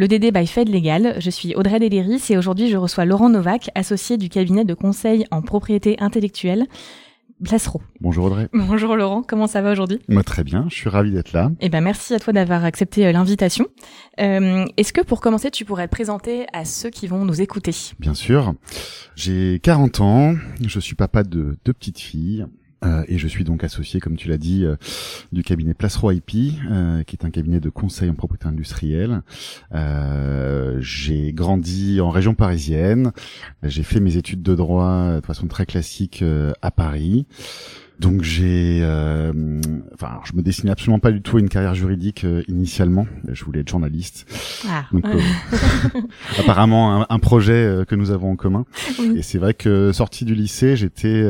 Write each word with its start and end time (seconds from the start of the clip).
Le 0.00 0.06
DD 0.06 0.30
by 0.32 0.46
Fed 0.46 0.68
Legal, 0.68 1.16
je 1.18 1.28
suis 1.28 1.56
Audrey 1.56 1.80
Deliris 1.80 2.30
et 2.30 2.38
aujourd'hui 2.38 2.70
je 2.70 2.76
reçois 2.76 3.04
Laurent 3.04 3.30
Novak, 3.30 3.70
associé 3.74 4.16
du 4.16 4.28
cabinet 4.28 4.64
de 4.64 4.72
conseil 4.72 5.24
en 5.32 5.42
propriété 5.42 5.96
intellectuelle. 5.98 6.66
Blasro. 7.40 7.82
Bonjour 8.00 8.26
Audrey. 8.26 8.48
Bonjour 8.52 8.94
Laurent, 8.94 9.24
comment 9.24 9.48
ça 9.48 9.60
va 9.60 9.72
aujourd'hui? 9.72 9.98
Moi 10.06 10.22
très 10.22 10.44
bien, 10.44 10.66
je 10.70 10.76
suis 10.76 10.88
ravi 10.88 11.10
d'être 11.10 11.32
là. 11.32 11.50
Eh 11.60 11.68
ben 11.68 11.80
merci 11.80 12.14
à 12.14 12.20
toi 12.20 12.32
d'avoir 12.32 12.64
accepté 12.64 13.08
euh, 13.08 13.10
l'invitation. 13.12 13.66
Euh, 14.20 14.66
Est-ce 14.76 14.92
que 14.92 15.00
pour 15.00 15.20
commencer 15.20 15.50
tu 15.50 15.64
pourrais 15.64 15.88
te 15.88 15.92
présenter 15.92 16.46
à 16.52 16.64
ceux 16.64 16.90
qui 16.90 17.08
vont 17.08 17.24
nous 17.24 17.40
écouter? 17.40 17.74
Bien 17.98 18.14
sûr. 18.14 18.54
J'ai 19.16 19.58
40 19.64 20.00
ans, 20.00 20.34
je 20.64 20.78
suis 20.78 20.94
papa 20.94 21.24
de 21.24 21.58
deux 21.64 21.72
petites 21.72 21.98
filles. 21.98 22.46
Euh, 22.84 23.04
et 23.08 23.18
je 23.18 23.26
suis 23.26 23.44
donc 23.44 23.64
associé, 23.64 24.00
comme 24.00 24.16
tu 24.16 24.28
l'as 24.28 24.38
dit, 24.38 24.64
euh, 24.64 24.76
du 25.32 25.42
cabinet 25.42 25.74
Placero 25.74 26.12
IP, 26.12 26.54
euh, 26.70 27.02
qui 27.02 27.16
est 27.16 27.24
un 27.24 27.30
cabinet 27.30 27.60
de 27.60 27.70
conseil 27.70 28.08
en 28.10 28.14
propriété 28.14 28.46
industrielle. 28.46 29.22
Euh, 29.74 30.78
j'ai 30.80 31.32
grandi 31.32 32.00
en 32.00 32.10
région 32.10 32.34
parisienne. 32.34 33.12
J'ai 33.62 33.82
fait 33.82 34.00
mes 34.00 34.16
études 34.16 34.42
de 34.42 34.54
droit 34.54 35.20
de 35.20 35.26
façon 35.26 35.46
très 35.46 35.66
classique 35.66 36.24
à 36.62 36.70
Paris. 36.70 37.26
Donc 37.98 38.22
j'ai, 38.22 38.80
euh, 38.82 39.32
enfin, 39.94 40.20
je 40.24 40.36
me 40.36 40.42
dessinais 40.42 40.70
absolument 40.70 41.00
pas 41.00 41.10
du 41.10 41.20
tout 41.20 41.36
à 41.36 41.40
une 41.40 41.48
carrière 41.48 41.74
juridique 41.74 42.24
euh, 42.24 42.42
initialement. 42.46 43.06
Je 43.28 43.44
voulais 43.44 43.60
être 43.60 43.68
journaliste. 43.68 44.26
Ah. 44.68 44.84
Donc, 44.92 45.04
euh, 45.04 45.20
apparemment 46.38 47.02
un, 47.02 47.06
un 47.08 47.18
projet 47.18 47.84
que 47.88 47.96
nous 47.96 48.12
avons 48.12 48.30
en 48.30 48.36
commun. 48.36 48.66
Oui. 49.00 49.14
Et 49.16 49.22
c'est 49.22 49.38
vrai 49.38 49.52
que 49.52 49.90
sorti 49.92 50.24
du 50.24 50.34
lycée, 50.34 50.76
j'étais 50.76 51.24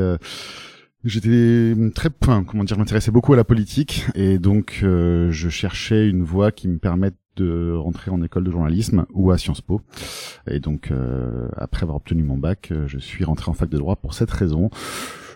J'étais 1.05 1.75
très, 1.95 2.09
enfin, 2.23 2.43
comment 2.45 2.65
dire, 2.65 2.75
je 2.75 2.81
m'intéressais 2.81 3.11
beaucoup 3.11 3.33
à 3.33 3.37
la 3.37 3.45
politique 3.45 4.07
et 4.15 4.39
donc 4.39 4.81
euh, 4.83 5.31
je 5.31 5.49
cherchais 5.49 6.09
une 6.09 6.25
voie 6.25 6.51
qui 6.51 6.67
me 6.69 6.79
permette 6.79 7.15
de 7.37 7.73
rentrer 7.73 8.11
en 8.11 8.21
école 8.23 8.43
de 8.43 8.51
journalisme 8.51 9.07
ou 9.13 9.31
à 9.31 9.39
Sciences 9.39 9.61
Po. 9.61 9.81
Et 10.51 10.59
donc 10.59 10.91
euh, 10.91 11.49
après 11.57 11.85
avoir 11.85 11.97
obtenu 11.97 12.25
mon 12.25 12.37
bac, 12.37 12.71
euh, 12.73 12.89
je 12.89 12.99
suis 12.99 13.25
rentré 13.25 13.49
en 13.49 13.55
fac 13.55 13.69
de 13.69 13.79
droit 13.79 13.95
pour 13.97 14.13
cette 14.13 14.31
raison. 14.31 14.71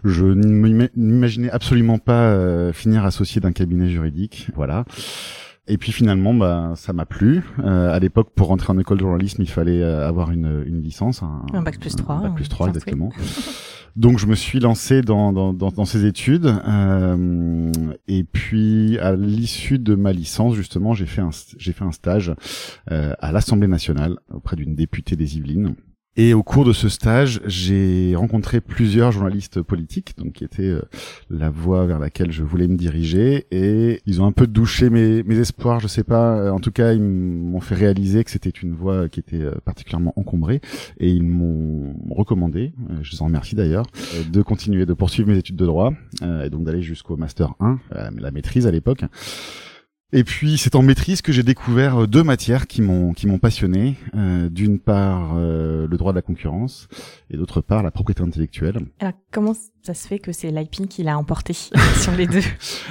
Je 0.02 0.26
n'imaginais 0.26 1.50
absolument 1.50 1.98
pas 1.98 2.32
euh, 2.32 2.72
finir 2.72 3.04
associé 3.04 3.40
d'un 3.40 3.52
cabinet 3.52 3.88
juridique, 3.88 4.48
voilà. 4.56 4.84
Et 5.68 5.78
puis 5.78 5.92
finalement, 5.92 6.34
bah, 6.34 6.72
ça 6.74 6.92
m'a 6.92 7.06
plu. 7.06 7.44
Euh, 7.60 7.94
à 7.94 8.00
l'époque, 8.00 8.30
pour 8.34 8.48
rentrer 8.48 8.72
en 8.72 8.78
école 8.80 8.96
de 8.98 9.02
journalisme, 9.02 9.42
il 9.42 9.48
fallait 9.48 9.84
avoir 9.84 10.32
une, 10.32 10.64
une 10.66 10.82
licence, 10.82 11.22
un, 11.22 11.46
un 11.54 11.62
bac 11.62 11.78
plus 11.78 11.94
3. 11.94 12.16
Un 12.16 12.22
bac 12.22 12.34
plus 12.34 12.48
3, 12.48 12.66
exactement. 12.66 13.10
Donc 13.94 14.18
je 14.18 14.26
me 14.26 14.34
suis 14.34 14.58
lancé 14.58 15.02
dans, 15.02 15.84
ces 15.84 16.06
études. 16.06 16.46
Euh, 16.46 17.72
et 18.08 18.24
puis 18.24 18.98
à 18.98 19.14
l'issue 19.14 19.78
de 19.78 19.94
ma 19.94 20.12
licence 20.12 20.54
justement 20.54 20.94
j'ai 20.94 21.06
fait 21.06 21.20
un 21.20 21.30
j'ai 21.58 21.72
fait 21.72 21.84
un 21.84 21.92
stage 21.92 22.34
euh, 22.90 23.14
à 23.18 23.32
l'Assemblée 23.32 23.68
nationale 23.68 24.18
auprès 24.32 24.56
d'une 24.56 24.74
députée 24.74 25.16
des 25.16 25.36
Yvelines 25.36 25.74
et 26.16 26.34
au 26.34 26.42
cours 26.42 26.66
de 26.66 26.74
ce 26.74 26.90
stage, 26.90 27.40
j'ai 27.46 28.14
rencontré 28.14 28.60
plusieurs 28.60 29.12
journalistes 29.12 29.62
politiques, 29.62 30.14
donc 30.18 30.32
qui 30.32 30.44
étaient 30.44 30.62
euh, 30.62 30.82
la 31.30 31.48
voie 31.48 31.86
vers 31.86 31.98
laquelle 31.98 32.30
je 32.30 32.42
voulais 32.42 32.68
me 32.68 32.76
diriger, 32.76 33.46
et 33.50 34.02
ils 34.04 34.20
ont 34.20 34.26
un 34.26 34.32
peu 34.32 34.46
douché 34.46 34.90
mes, 34.90 35.22
mes 35.22 35.38
espoirs, 35.38 35.80
je 35.80 35.86
sais 35.86 36.04
pas. 36.04 36.52
En 36.52 36.60
tout 36.60 36.70
cas, 36.70 36.92
ils 36.92 37.02
m'ont 37.02 37.60
fait 37.60 37.74
réaliser 37.74 38.24
que 38.24 38.30
c'était 38.30 38.50
une 38.50 38.74
voie 38.74 39.08
qui 39.08 39.20
était 39.20 39.40
euh, 39.40 39.52
particulièrement 39.64 40.12
encombrée, 40.16 40.60
et 40.98 41.08
ils 41.08 41.24
m'ont 41.24 41.94
recommandé, 42.10 42.72
euh, 42.90 42.98
je 43.00 43.12
les 43.12 43.22
en 43.22 43.26
remercie 43.26 43.54
d'ailleurs, 43.54 43.86
de 44.30 44.42
continuer, 44.42 44.84
de 44.84 44.94
poursuivre 44.94 45.30
mes 45.30 45.38
études 45.38 45.56
de 45.56 45.66
droit, 45.66 45.92
et 46.44 46.50
donc 46.50 46.64
d'aller 46.64 46.82
jusqu'au 46.82 47.16
master 47.16 47.54
1, 47.60 47.78
la 48.18 48.30
maîtrise 48.30 48.66
à 48.66 48.70
l'époque. 48.70 49.04
Et 50.14 50.24
puis 50.24 50.58
c'est 50.58 50.74
en 50.74 50.82
maîtrise 50.82 51.22
que 51.22 51.32
j'ai 51.32 51.42
découvert 51.42 52.02
euh, 52.02 52.06
deux 52.06 52.22
matières 52.22 52.66
qui 52.66 52.82
m'ont 52.82 53.14
qui 53.14 53.26
m'ont 53.26 53.38
passionné. 53.38 53.96
Euh, 54.14 54.50
D'une 54.50 54.78
part 54.78 55.32
euh, 55.36 55.86
le 55.88 55.96
droit 55.96 56.12
de 56.12 56.16
la 56.16 56.22
concurrence 56.22 56.86
et 57.30 57.38
d'autre 57.38 57.62
part 57.62 57.82
la 57.82 57.90
propriété 57.90 58.22
intellectuelle. 58.22 58.76
Alors 59.00 59.14
comment 59.30 59.54
ça 59.82 59.94
se 59.94 60.06
fait 60.06 60.18
que 60.18 60.32
c'est 60.32 60.50
l'IP 60.50 60.86
qui 60.88 61.02
l'a 61.02 61.16
emporté 61.16 61.54
sur 62.00 62.12
les 62.12 62.26
deux? 62.26 62.42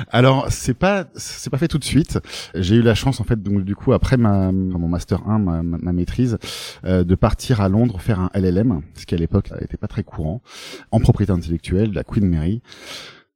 Alors 0.09 0.47
c'est 0.49 0.73
pas 0.73 1.05
c'est 1.15 1.51
pas 1.51 1.59
fait 1.59 1.67
tout 1.67 1.77
de 1.77 1.83
suite. 1.83 2.17
J'ai 2.55 2.77
eu 2.77 2.81
la 2.81 2.95
chance 2.95 3.19
en 3.19 3.23
fait 3.23 3.41
donc 3.41 3.63
du 3.65 3.75
coup 3.75 3.93
après 3.93 4.17
ma 4.17 4.51
mon 4.51 4.87
master 4.87 5.27
1 5.29 5.37
ma, 5.37 5.61
ma 5.61 5.93
maîtrise 5.93 6.39
euh, 6.85 7.03
de 7.03 7.13
partir 7.13 7.61
à 7.61 7.69
Londres 7.69 8.01
faire 8.01 8.19
un 8.19 8.31
LLM, 8.33 8.81
ce 8.95 9.05
qui 9.05 9.13
à 9.13 9.17
l'époque 9.19 9.51
n'était 9.61 9.77
pas 9.77 9.87
très 9.87 10.03
courant 10.03 10.41
en 10.89 10.99
propriété 10.99 11.31
intellectuelle 11.31 11.91
de 11.91 11.95
la 11.95 12.03
Queen 12.03 12.25
Mary. 12.25 12.63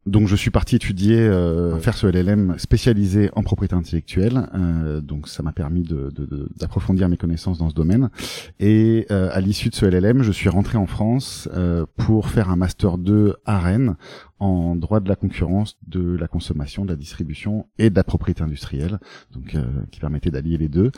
Donc 0.06 0.28
je 0.28 0.36
suis 0.36 0.52
parti 0.52 0.76
étudier, 0.76 1.18
euh, 1.18 1.80
faire 1.80 1.98
ce 1.98 2.06
LLM 2.06 2.60
spécialisé 2.60 3.32
en 3.34 3.42
propriété 3.42 3.74
intellectuelle. 3.74 4.48
Euh, 4.54 5.02
donc 5.02 5.28
ça 5.28 5.42
m'a 5.42 5.52
permis 5.52 5.82
d'approfondir 5.82 7.06
de, 7.06 7.10
de, 7.10 7.12
mes 7.12 7.18
connaissances 7.18 7.58
dans 7.58 7.70
ce 7.70 7.74
domaine. 7.74 8.12
Et 8.60 9.08
euh, 9.10 9.30
à 9.32 9.42
l'issue 9.42 9.70
de 9.70 9.76
ce 9.76 9.86
LLM, 9.88 10.22
je 10.22 10.32
suis 10.32 10.50
rentré 10.50 10.78
en 10.78 10.86
France 10.86 11.50
euh, 11.56 11.88
pour 11.98 12.30
faire 12.30 12.52
un 12.52 12.56
master 12.56 13.00
2 13.00 13.36
à 13.46 13.60
Rennes 13.60 13.96
en 14.40 14.76
droit 14.76 15.00
de 15.00 15.08
la 15.08 15.16
concurrence, 15.16 15.78
de 15.88 16.16
la 16.16 16.28
consommation, 16.28 16.84
de 16.84 16.90
la 16.90 16.96
distribution 16.96 17.68
et 17.78 17.90
de 17.90 17.96
la 17.96 18.04
propriété 18.04 18.44
industrielle, 18.44 19.00
donc 19.32 19.56
euh, 19.56 19.64
qui 19.92 20.00
permettait 20.00 20.32
d'allier 20.32 20.58
les 20.58 20.68
deux. 20.68 20.92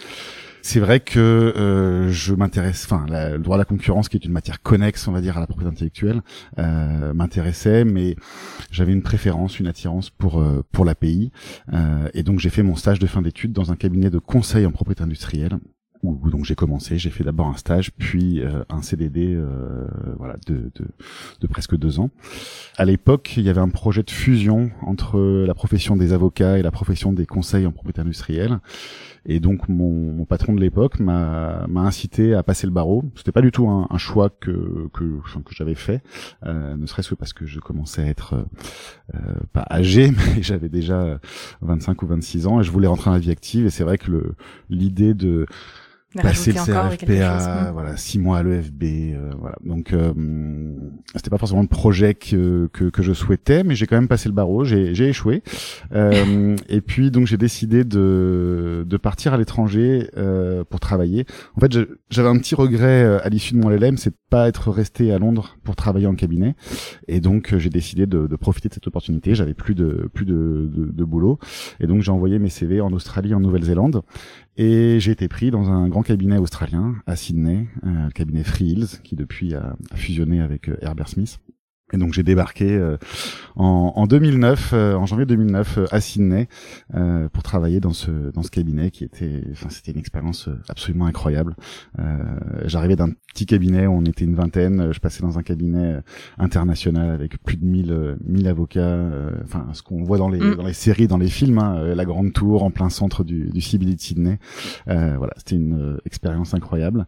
C'est 0.61 0.79
vrai 0.79 0.99
que 0.99 1.19
euh, 1.19 2.09
je 2.11 2.33
m'intéresse, 2.33 2.85
enfin, 2.85 3.05
le 3.07 3.37
droit 3.37 3.57
de 3.57 3.61
la 3.61 3.65
concurrence, 3.65 4.09
qui 4.09 4.17
est 4.17 4.25
une 4.25 4.31
matière 4.31 4.61
connexe, 4.61 5.07
on 5.07 5.11
va 5.11 5.21
dire, 5.21 5.37
à 5.37 5.39
la 5.39 5.47
propriété 5.47 5.71
intellectuelle, 5.71 6.21
euh, 6.59 7.13
m'intéressait, 7.13 7.85
mais 7.85 8.15
j'avais 8.71 8.91
une 8.91 9.03
préférence, 9.03 9.59
une 9.59 9.67
attirance 9.67 10.09
pour 10.09 10.41
euh, 10.41 10.63
pour 10.71 10.83
l'API, 10.83 11.31
euh, 11.73 12.09
et 12.13 12.23
donc 12.23 12.39
j'ai 12.39 12.49
fait 12.49 12.63
mon 12.63 12.75
stage 12.75 12.99
de 12.99 13.07
fin 13.07 13.21
d'études 13.21 13.53
dans 13.53 13.71
un 13.71 13.75
cabinet 13.75 14.09
de 14.09 14.19
conseil 14.19 14.65
en 14.65 14.71
propriété 14.71 15.03
industrielle 15.03 15.59
où, 16.07 16.29
donc 16.29 16.45
j'ai 16.45 16.55
commencé, 16.55 16.97
j'ai 16.97 17.09
fait 17.09 17.23
d'abord 17.23 17.47
un 17.47 17.55
stage, 17.57 17.91
puis 17.97 18.41
euh, 18.41 18.63
un 18.69 18.81
CDD, 18.81 19.33
euh, 19.35 19.85
voilà, 20.17 20.35
de, 20.47 20.71
de, 20.75 20.85
de, 21.41 21.47
presque 21.47 21.75
deux 21.75 21.99
ans. 21.99 22.09
À 22.77 22.85
l'époque, 22.85 23.33
il 23.37 23.43
y 23.43 23.49
avait 23.49 23.61
un 23.61 23.69
projet 23.69 24.03
de 24.03 24.11
fusion 24.11 24.71
entre 24.81 25.19
la 25.19 25.53
profession 25.53 25.95
des 25.95 26.13
avocats 26.13 26.57
et 26.57 26.61
la 26.61 26.71
profession 26.71 27.13
des 27.13 27.25
conseils 27.25 27.65
en 27.65 27.71
propriété 27.71 28.01
industrielle. 28.01 28.59
Et 29.29 29.41
donc 29.41 29.67
mon, 29.67 30.13
mon 30.13 30.25
patron 30.25 30.53
de 30.53 30.61
l'époque 30.61 30.99
m'a 30.99 31.65
incité 31.75 32.33
à 32.33 32.43
passer 32.43 32.65
le 32.65 32.71
barreau. 32.71 33.03
C'était 33.15 33.33
pas 33.33 33.41
du 33.41 33.51
tout 33.51 33.67
un, 33.67 33.87
un 33.89 33.97
choix 33.97 34.29
que 34.29 34.87
que, 34.93 35.03
que 35.03 35.53
j'avais 35.53 35.75
fait, 35.75 36.01
euh, 36.45 36.77
ne 36.77 36.85
serait-ce 36.85 37.09
que 37.09 37.15
parce 37.15 37.33
que 37.33 37.45
je 37.45 37.59
commençais 37.59 38.01
à 38.01 38.05
être 38.05 38.35
euh, 39.13 39.19
pas 39.51 39.65
âgé, 39.69 40.11
mais 40.35 40.41
j'avais 40.41 40.69
déjà 40.69 41.19
25 41.61 42.01
ou 42.03 42.07
26 42.07 42.47
ans 42.47 42.61
et 42.61 42.63
je 42.63 42.71
voulais 42.71 42.87
rentrer 42.87 43.09
dans 43.09 43.15
la 43.15 43.19
vie 43.19 43.31
active. 43.31 43.65
Et 43.65 43.69
c'est 43.69 43.83
vrai 43.83 43.97
que 43.97 44.33
l'idée 44.69 45.13
de 45.13 45.45
passer 46.15 46.51
le 46.51 46.59
CRFPA, 46.59 47.71
voilà, 47.73 47.97
six 47.97 48.19
mois 48.19 48.39
à 48.39 48.43
l'EFB, 48.43 48.83
euh, 48.83 49.31
voilà. 49.37 49.57
Donc 49.63 49.93
euh, 49.93 50.13
c'était 51.15 51.29
pas 51.29 51.37
forcément 51.37 51.61
le 51.61 51.67
projet 51.67 52.13
que, 52.13 52.69
que, 52.71 52.85
que 52.85 53.03
je 53.03 53.13
souhaitais, 53.13 53.63
mais 53.63 53.75
j'ai 53.75 53.87
quand 53.87 53.97
même 53.97 54.07
passé 54.07 54.29
le 54.29 54.33
barreau, 54.33 54.63
j'ai 54.63 54.95
j'ai 54.95 55.09
échoué. 55.09 55.43
Euh, 55.93 56.55
et 56.69 56.81
puis 56.81 57.11
donc 57.11 57.27
j'ai 57.27 57.37
décidé 57.37 57.83
de 57.83 58.85
de 58.87 58.97
partir 58.97 59.33
à 59.33 59.37
l'étranger 59.37 60.09
euh, 60.17 60.63
pour 60.63 60.79
travailler. 60.79 61.25
En 61.55 61.59
fait, 61.59 61.77
j'avais 62.09 62.29
un 62.29 62.37
petit 62.37 62.55
regret 62.55 63.03
euh, 63.03 63.19
à 63.25 63.29
l'issue 63.29 63.53
de 63.53 63.59
mon 63.59 63.69
LLM, 63.69 63.97
c'est 63.97 64.15
pas 64.29 64.47
être 64.47 64.71
resté 64.71 65.11
à 65.11 65.19
Londres 65.19 65.57
pour 65.63 65.75
travailler 65.75 66.07
en 66.07 66.15
cabinet. 66.15 66.55
Et 67.07 67.19
donc 67.19 67.55
j'ai 67.57 67.69
décidé 67.69 68.05
de, 68.05 68.27
de, 68.27 68.35
profiter 68.35 68.69
de 68.69 68.73
cette 68.73 68.87
opportunité. 68.87 69.35
J'avais 69.35 69.53
plus 69.53 69.75
de 69.75 70.09
plus 70.13 70.25
de, 70.25 70.69
de, 70.73 70.85
de 70.91 71.03
boulot, 71.03 71.39
et 71.79 71.87
donc 71.87 72.01
j'ai 72.01 72.11
envoyé 72.11 72.39
mes 72.39 72.49
CV 72.49 72.79
en 72.81 72.93
Australie, 72.93 73.33
en 73.33 73.39
Nouvelle-Zélande. 73.41 74.03
Et 74.57 74.99
j'ai 74.99 75.11
été 75.11 75.27
pris 75.27 75.51
dans 75.51 75.69
un 75.69 75.87
grand 75.87 76.01
cabinet 76.01 76.37
australien 76.37 76.95
à 77.05 77.15
Sydney, 77.15 77.67
euh, 77.85 78.05
le 78.05 78.11
cabinet 78.11 78.43
Free 78.43 78.65
Hills, 78.65 79.01
qui 79.03 79.15
depuis 79.15 79.53
a, 79.53 79.75
a 79.91 79.95
fusionné 79.95 80.41
avec 80.41 80.67
euh, 80.67 80.77
Herbert 80.81 81.09
Smith. 81.09 81.39
Et 81.93 81.97
donc 81.97 82.11
j'ai 82.13 82.23
débarqué 82.23 82.69
euh, 82.69 82.97
en, 83.55 83.93
en, 83.95 84.07
2009, 84.07 84.71
euh, 84.73 84.95
en 84.95 85.05
janvier 85.05 85.25
2009, 85.25 85.77
euh, 85.77 85.85
à 85.91 86.01
Sydney 86.01 86.49
euh, 86.95 87.29
pour 87.29 87.43
travailler 87.43 87.79
dans 87.79 87.93
ce 87.93 88.11
dans 88.31 88.43
ce 88.43 88.51
cabinet 88.51 88.91
qui 88.91 89.05
était, 89.05 89.41
enfin 89.53 89.69
c'était 89.69 89.93
une 89.93 89.99
expérience 89.99 90.49
absolument 90.69 91.05
incroyable. 91.05 91.55
J'arrivais 92.65 92.95
d'un 92.95 93.11
petit 93.33 93.45
cabinet 93.45 93.87
où 93.87 93.93
on 93.93 94.03
était 94.03 94.25
une 94.25 94.35
vingtaine, 94.35 94.91
je 94.91 94.99
passais 94.99 95.21
dans 95.21 95.39
un 95.39 95.43
cabinet 95.43 96.01
international 96.37 97.09
avec 97.11 97.41
plus 97.43 97.57
de 97.57 97.65
1000 97.65 98.17
1000 98.25 98.47
avocats, 98.47 99.07
enfin 99.43 99.67
ce 99.73 99.81
qu'on 99.81 100.03
voit 100.03 100.17
dans 100.17 100.29
les 100.29 100.39
mm. 100.39 100.55
dans 100.55 100.65
les 100.65 100.73
séries, 100.73 101.07
dans 101.07 101.17
les 101.17 101.29
films, 101.29 101.59
hein, 101.59 101.95
la 101.95 102.05
grande 102.05 102.33
tour 102.33 102.63
en 102.63 102.71
plein 102.71 102.89
centre 102.89 103.23
du, 103.23 103.45
du 103.45 103.61
CBD 103.61 103.95
de 103.95 104.01
Sydney. 104.01 104.39
voilà, 104.85 105.33
c'était 105.37 105.55
une 105.55 105.99
expérience 106.05 106.53
incroyable 106.53 107.07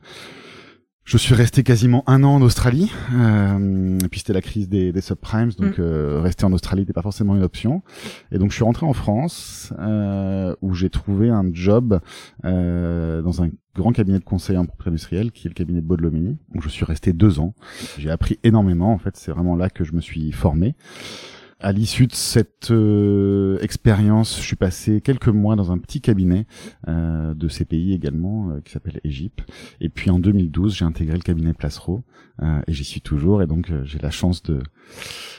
Je 1.09 1.17
suis 1.17 1.33
resté 1.33 1.63
quasiment 1.63 2.03
un 2.05 2.23
an 2.23 2.35
en 2.35 2.41
Australie, 2.43 2.91
euh, 3.15 3.97
et 3.97 4.07
puis 4.09 4.19
c'était 4.19 4.33
la 4.33 4.43
crise 4.43 4.69
des, 4.69 4.91
des 4.91 5.01
subprimes, 5.01 5.49
donc 5.57 5.79
mm. 5.79 5.81
euh, 5.81 6.21
rester 6.21 6.45
en 6.45 6.53
Australie 6.53 6.83
n'était 6.83 6.93
pas 6.93 7.01
forcément 7.01 7.35
une 7.35 7.41
option. 7.41 7.81
Et 8.31 8.37
donc 8.37 8.51
je 8.51 8.55
suis 8.57 8.63
rentré 8.63 8.85
en 8.85 8.93
France, 8.93 9.73
euh, 9.79 10.55
où 10.61 10.75
j'ai 10.75 10.91
trouvé 10.91 11.29
un 11.29 11.49
job 11.51 11.99
euh, 12.45 13.23
dans 13.23 13.41
un 13.41 13.49
grand 13.73 13.91
cabinet 13.91 14.19
de 14.19 14.23
conseil 14.23 14.55
en 14.55 14.65
propriété 14.65 14.89
industrielle, 14.89 15.31
qui 15.31 15.47
est 15.47 15.49
le 15.49 15.55
cabinet 15.55 15.81
de 15.81 15.87
Baudelomini, 15.87 16.37
où 16.53 16.61
je 16.61 16.69
suis 16.69 16.85
resté 16.85 17.11
deux 17.11 17.39
ans. 17.39 17.55
J'ai 17.97 18.11
appris 18.11 18.37
énormément, 18.43 18.93
en 18.93 18.99
fait, 18.99 19.17
c'est 19.17 19.31
vraiment 19.31 19.55
là 19.55 19.71
que 19.71 19.83
je 19.83 19.93
me 19.93 20.01
suis 20.01 20.31
formé. 20.31 20.75
À 21.61 21.73
l'issue 21.73 22.07
de 22.07 22.13
cette 22.13 22.71
euh, 22.71 23.59
expérience, 23.59 24.37
je 24.37 24.43
suis 24.43 24.55
passé 24.55 25.01
quelques 25.01 25.27
mois 25.27 25.57
dans 25.57 25.73
un 25.73 25.77
petit 25.77 25.99
cabinet 25.99 26.45
euh, 26.87 27.33
de 27.33 27.49
CPI 27.49 27.91
également, 27.91 28.51
euh, 28.51 28.61
qui 28.61 28.71
s'appelle 28.71 29.01
Égypte. 29.03 29.41
Et 29.81 29.89
puis 29.89 30.09
en 30.09 30.19
2012, 30.19 30.77
j'ai 30.77 30.85
intégré 30.85 31.17
le 31.17 31.21
cabinet 31.21 31.51
Placero, 31.51 32.01
euh, 32.41 32.61
et 32.65 32.71
j'y 32.71 32.85
suis 32.85 33.01
toujours. 33.01 33.41
Et 33.41 33.45
donc 33.45 33.69
j'ai 33.83 33.99
la 33.99 34.09
chance 34.09 34.41
de 34.43 34.61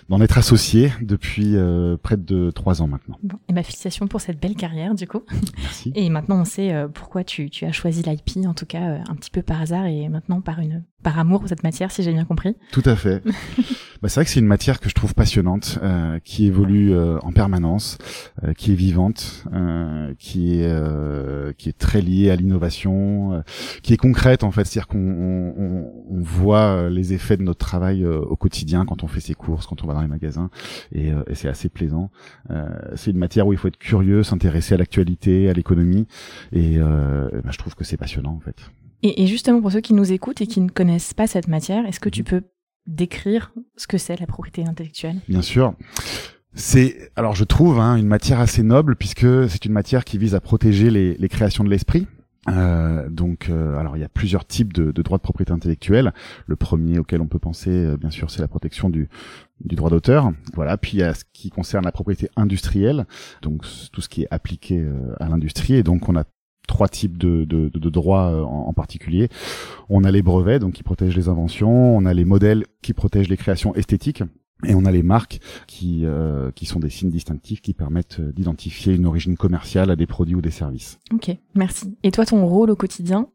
d'en 0.08 0.20
être 0.20 0.38
associé 0.38 0.92
depuis 1.00 1.54
près 2.02 2.16
de 2.16 2.50
trois 2.50 2.82
ans 2.82 2.88
maintenant. 2.88 3.16
Bon, 3.22 3.38
et 3.48 3.52
ma 3.52 3.62
félicitation 3.62 4.08
pour 4.08 4.20
cette 4.20 4.40
belle 4.40 4.56
carrière 4.56 4.94
du 4.94 5.06
coup. 5.06 5.22
Merci. 5.58 5.92
Et 5.94 6.10
maintenant 6.10 6.40
on 6.40 6.44
sait 6.44 6.74
pourquoi 6.94 7.22
tu, 7.22 7.48
tu 7.48 7.64
as 7.64 7.72
choisi 7.72 8.02
l'IP, 8.02 8.44
en 8.46 8.54
tout 8.54 8.66
cas 8.66 9.02
un 9.08 9.14
petit 9.14 9.30
peu 9.30 9.42
par 9.42 9.60
hasard 9.62 9.86
et 9.86 10.08
maintenant 10.08 10.40
par 10.40 10.58
une 10.58 10.82
par 11.02 11.18
amour 11.18 11.40
pour 11.40 11.48
cette 11.48 11.62
matière, 11.62 11.90
si 11.90 12.02
j'ai 12.02 12.12
bien 12.12 12.24
compris. 12.24 12.56
Tout 12.72 12.82
à 12.84 12.96
fait. 12.96 13.22
bah, 14.02 14.08
c'est 14.08 14.16
vrai 14.16 14.24
que 14.24 14.30
c'est 14.30 14.40
une 14.40 14.46
matière 14.46 14.80
que 14.80 14.88
je 14.88 14.94
trouve 14.94 15.14
passionnante, 15.14 15.78
euh, 15.82 16.18
qui 16.24 16.46
évolue 16.46 16.92
euh, 16.92 17.18
en 17.22 17.32
permanence, 17.32 17.98
euh, 18.44 18.52
qui 18.52 18.72
est 18.72 18.74
vivante, 18.74 19.44
euh, 19.54 20.12
qui 20.18 20.60
est 20.60 20.66
euh, 20.66 21.52
qui 21.56 21.68
est 21.68 21.78
très 21.78 22.02
liée 22.02 22.30
à 22.30 22.36
l'innovation, 22.36 23.42
qui 23.82 23.92
est 23.92 23.96
concrète 23.96 24.44
en 24.44 24.50
fait, 24.50 24.64
c'est-à-dire 24.64 24.88
qu'on 24.88 24.98
on, 24.98 25.90
on, 26.10 26.20
voit 26.20 26.90
les 26.90 27.12
effets 27.12 27.36
de 27.36 27.42
notre 27.42 27.58
travail 27.58 28.04
au 28.04 28.36
quotidien 28.36 28.84
quand 28.84 29.02
on 29.02 29.06
fait 29.06 29.20
ses 29.20 29.34
courses, 29.40 29.66
quand 29.66 29.82
on 29.82 29.86
va 29.86 29.94
dans 29.94 30.02
les 30.02 30.08
magasins, 30.08 30.50
et, 30.92 31.08
et 31.08 31.34
c'est 31.34 31.48
assez 31.48 31.68
plaisant. 31.68 32.10
c'est 32.94 33.10
une 33.10 33.18
matière 33.18 33.46
où 33.46 33.52
il 33.52 33.58
faut 33.58 33.68
être 33.68 33.78
curieux, 33.78 34.22
s'intéresser 34.22 34.74
à 34.74 34.76
l'actualité, 34.76 35.48
à 35.48 35.52
l'économie, 35.52 36.06
et 36.52 36.78
bah, 36.78 37.50
je 37.50 37.58
trouve 37.58 37.74
que 37.74 37.84
c'est 37.84 37.96
passionnant 37.96 38.32
en 38.32 38.40
fait. 38.40 38.56
Et, 39.02 39.26
justement, 39.26 39.60
pour 39.60 39.72
ceux 39.72 39.80
qui 39.80 39.94
nous 39.94 40.12
écoutent 40.12 40.40
et 40.40 40.46
qui 40.46 40.60
ne 40.60 40.68
connaissent 40.68 41.14
pas 41.14 41.26
cette 41.26 41.48
matière, 41.48 41.86
est-ce 41.86 42.00
que 42.00 42.08
tu 42.08 42.20
mhm. 42.20 42.26
peux 42.26 42.42
décrire 42.86 43.52
ce 43.76 43.86
que 43.86 43.98
c'est 43.98 44.18
la 44.18 44.26
propriété 44.26 44.64
intellectuelle? 44.64 45.16
Bien 45.28 45.42
sûr. 45.42 45.74
C'est 46.52 47.12
alors 47.14 47.36
je 47.36 47.44
trouve 47.44 47.78
hein, 47.78 47.94
une 47.94 48.08
matière 48.08 48.40
assez 48.40 48.64
noble 48.64 48.96
puisque 48.96 49.48
c'est 49.48 49.64
une 49.64 49.72
matière 49.72 50.04
qui 50.04 50.18
vise 50.18 50.34
à 50.34 50.40
protéger 50.40 50.90
les, 50.90 51.14
les 51.14 51.28
créations 51.28 51.62
de 51.62 51.70
l'esprit. 51.70 52.08
Euh, 52.48 53.08
donc, 53.10 53.48
euh, 53.50 53.78
alors 53.78 53.96
il 53.96 54.00
y 54.00 54.04
a 54.04 54.08
plusieurs 54.08 54.46
types 54.46 54.72
de, 54.72 54.90
droits 55.02 55.18
de 55.18 55.22
propriété 55.22 55.52
intellectuelle. 55.52 56.12
Le 56.46 56.56
premier 56.56 56.98
auquel 56.98 57.20
on 57.20 57.26
peut 57.26 57.38
penser, 57.38 57.70
euh, 57.70 57.96
bien 57.96 58.10
sûr, 58.10 58.30
c'est 58.30 58.40
la 58.40 58.48
protection 58.48 58.88
du, 58.88 59.08
droit 59.60 59.90
d'auteur. 59.90 60.32
Voilà. 60.54 60.76
Puis 60.76 60.92
il 60.94 61.00
y 61.00 61.02
a 61.02 61.14
ce 61.14 61.24
qui 61.32 61.50
concerne 61.50 61.84
la 61.84 61.92
propriété 61.92 62.28
industrielle, 62.36 63.06
donc 63.42 63.64
tout 63.92 64.00
ce 64.00 64.08
qui 64.08 64.22
est 64.22 64.28
appliqué 64.30 64.84
à 65.18 65.28
l'industrie. 65.28 65.74
Et 65.74 65.82
donc 65.82 66.08
on 66.08 66.16
a 66.16 66.24
trois 66.70 66.88
types 66.88 67.18
de, 67.18 67.44
droits 67.90 68.30
euh, 68.30 68.42
en, 68.42 68.72
particulier. 68.72 69.28
On 69.88 70.04
a 70.04 70.10
les 70.10 70.22
brevets, 70.22 70.60
donc 70.60 70.74
qui 70.74 70.82
protègent 70.82 71.16
les 71.16 71.28
inventions. 71.28 71.96
On 71.96 72.06
a 72.06 72.14
les 72.14 72.24
modèles 72.24 72.64
qui 72.80 72.94
protègent 72.94 73.28
les 73.28 73.36
créations 73.36 73.74
esthétiques. 73.74 74.22
Et 74.64 74.74
on 74.74 74.84
a 74.84 74.90
les 74.90 75.02
marques 75.02 75.40
qui, 75.66 76.04
euh, 76.04 76.50
qui 76.52 76.66
sont 76.66 76.80
des 76.80 76.90
signes 76.90 77.10
distinctifs 77.10 77.60
qui 77.60 77.74
permettent 77.74 78.20
euh, 78.20 78.32
d'identifier 78.32 78.94
une 78.94 79.06
origine 79.06 79.36
commerciale 79.36 79.90
à 79.90 79.96
des 79.96 80.06
produits 80.06 80.34
ou 80.34 80.40
des 80.40 80.50
services. 80.50 80.98
Ok, 81.12 81.30
merci. 81.54 81.96
Et 82.02 82.10
toi, 82.10 82.26
ton 82.26 82.46
rôle 82.46 82.70
au 82.70 82.76
quotidien 82.76 83.28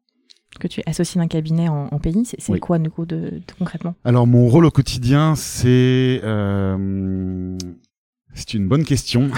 que 0.60 0.68
tu 0.68 0.80
es 0.80 0.83
associé 0.89 1.19
d'un 1.19 1.27
cabinet 1.27 1.68
en, 1.68 2.00
pays, 2.00 2.24
c'est 2.25 2.60
quoi 2.60 2.80
du 2.80 2.89
coup 2.89 3.06
de, 3.06 3.42
concrètement? 3.60 3.95
Alors 4.06 4.25
mon 4.25 4.48
rôle 4.48 4.66
au 4.66 4.72
quotidien, 4.72 5.36
c'est 5.36 6.22
euh, 6.24 7.57
c'est 8.36 8.54
une 8.54 8.68
bonne 8.68 8.84
question. 8.84 9.30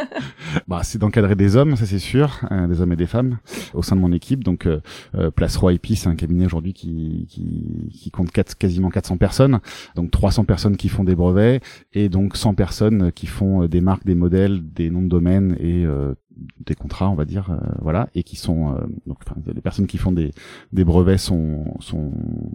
bah, 0.68 0.80
c'est 0.82 0.98
d'encadrer 0.98 1.36
des 1.36 1.56
hommes, 1.56 1.76
ça 1.76 1.86
c'est 1.86 1.98
sûr, 1.98 2.40
euh, 2.50 2.66
des 2.66 2.80
hommes 2.80 2.92
et 2.92 2.96
des 2.96 3.06
femmes 3.06 3.38
au 3.74 3.82
sein 3.82 3.94
de 3.94 4.00
mon 4.00 4.12
équipe. 4.12 4.42
Donc, 4.42 4.66
euh, 4.66 4.80
euh 5.14 5.30
Place 5.30 5.56
Roi 5.56 5.74
IP, 5.74 5.88
c'est 5.94 6.08
un 6.08 6.16
cabinet 6.16 6.46
aujourd'hui 6.46 6.72
qui, 6.72 7.26
qui, 7.28 7.90
qui 7.92 8.10
compte 8.10 8.32
quatre, 8.32 8.56
quasiment 8.56 8.88
400 8.88 9.18
personnes. 9.18 9.60
Donc 9.94 10.10
300 10.10 10.44
personnes 10.44 10.76
qui 10.76 10.88
font 10.88 11.04
des 11.04 11.14
brevets 11.14 11.60
et 11.92 12.08
donc 12.08 12.36
100 12.36 12.54
personnes 12.54 13.12
qui 13.12 13.26
font 13.26 13.62
euh, 13.62 13.68
des 13.68 13.82
marques, 13.82 14.06
des 14.06 14.14
modèles, 14.14 14.60
des 14.72 14.90
noms 14.90 15.02
de 15.02 15.08
domaine 15.08 15.56
et 15.60 15.86
des 16.64 16.74
contrats, 16.74 17.10
on 17.10 17.14
va 17.14 17.24
dire, 17.24 17.56
voilà, 17.80 18.08
et 18.14 18.22
qui 18.22 18.36
sont 18.36 18.74
donc 19.06 19.18
enfin, 19.26 19.36
les 19.46 19.60
personnes 19.60 19.86
qui 19.86 19.98
font 19.98 20.12
des, 20.12 20.32
brevets 20.72 21.18
sont 21.18 21.64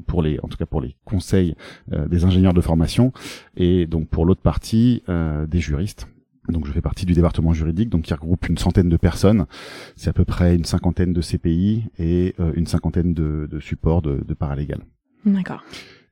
pour 0.08 0.22
les, 0.22 0.40
en 0.42 0.48
tout 0.48 0.58
cas 0.58 0.66
pour 0.66 0.82
les 0.82 0.96
conseils 1.06 1.56
des 1.92 2.26
ingénieurs 2.26 2.54
de 2.54 2.62
formation 2.62 3.12
et 3.56 3.86
donc 3.88 4.08
pour 4.10 4.26
l'autre 4.26 4.42
partie 4.42 5.04
des 5.08 5.60
juristes 5.60 6.08
donc 6.50 6.66
je 6.66 6.72
fais 6.72 6.82
partie 6.82 7.06
du 7.06 7.14
département 7.14 7.54
juridique, 7.54 7.90
donc 7.90 8.04
qui 8.04 8.14
regroupe 8.14 8.48
une 8.48 8.58
centaine 8.58 8.90
de 8.90 8.98
personnes. 8.98 9.46
C'est 9.96 10.10
à 10.10 10.14
peu 10.14 10.26
près 10.26 10.56
une 10.56 10.66
cinquantaine 10.66 11.14
de 11.14 11.22
CPI 11.22 11.86
et 11.98 12.36
euh, 12.40 12.52
une 12.56 12.68
cinquantaine 12.68 13.14
de, 13.14 13.60
supports 13.60 14.02
de, 14.02 14.24
de. 14.24 14.36
D'accord. 15.25 15.63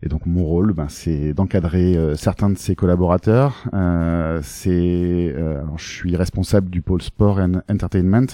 Et 0.06 0.10
donc 0.10 0.26
mon 0.26 0.44
rôle, 0.44 0.74
ben, 0.74 0.90
c'est 0.90 1.34
d'encadrer 1.34 1.96
euh, 1.96 2.16
certains 2.16 2.50
de 2.50 2.58
ses 2.58 2.76
collaborateurs. 2.76 3.64
Euh, 3.74 4.42
c'est, 4.44 5.34
euh, 5.34 5.62
je 5.78 5.86
suis 5.86 6.18
responsable 6.18 6.70
du 6.70 6.82
pôle 6.82 7.02
sport 7.02 7.40
and 7.40 7.62
entertainment 7.70 8.26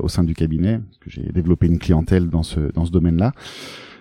au 0.00 0.08
sein 0.08 0.22
du 0.22 0.34
cabinet, 0.34 0.78
parce 0.78 0.98
que 0.98 1.10
j'ai 1.10 1.32
développé 1.32 1.66
une 1.66 1.80
clientèle 1.80 2.28
dans 2.28 2.44
ce 2.44 2.60
dans 2.72 2.84
ce 2.84 2.92
domaine-là 2.92 3.32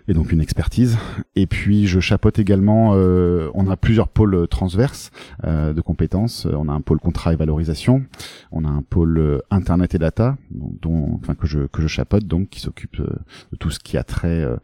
et 0.07 0.13
donc 0.13 0.31
une 0.31 0.41
expertise. 0.41 0.97
Et 1.35 1.47
puis 1.47 1.88
je 1.88 2.00
chapeaute 2.00 2.39
également, 2.39 2.91
euh, 2.94 3.50
on 3.53 3.69
a 3.69 3.77
plusieurs 3.77 4.07
pôles 4.07 4.47
transverses 4.47 5.11
euh, 5.45 5.73
de 5.73 5.81
compétences. 5.81 6.45
On 6.45 6.67
a 6.69 6.73
un 6.73 6.81
pôle 6.81 7.00
contrat 7.00 7.33
et 7.33 7.35
valorisation, 7.35 8.03
on 8.51 8.65
a 8.65 8.69
un 8.69 8.81
pôle 8.81 9.17
euh, 9.17 9.39
internet 9.50 9.95
et 9.95 10.00
data, 10.00 10.38
dont, 10.51 11.19
enfin 11.21 11.35
que 11.35 11.47
je 11.47 11.67
que 11.67 11.81
je 11.81 11.88
chapeaute 11.88 12.25
donc 12.25 12.50
qui 12.50 12.59
s'occupe 12.59 13.00
euh, 13.00 13.07
de 13.51 13.57
tout 13.57 13.69
ce 13.69 13.79
qui 13.79 13.97
a 13.97 14.03
trait 14.03 14.41
euh, 14.41 14.57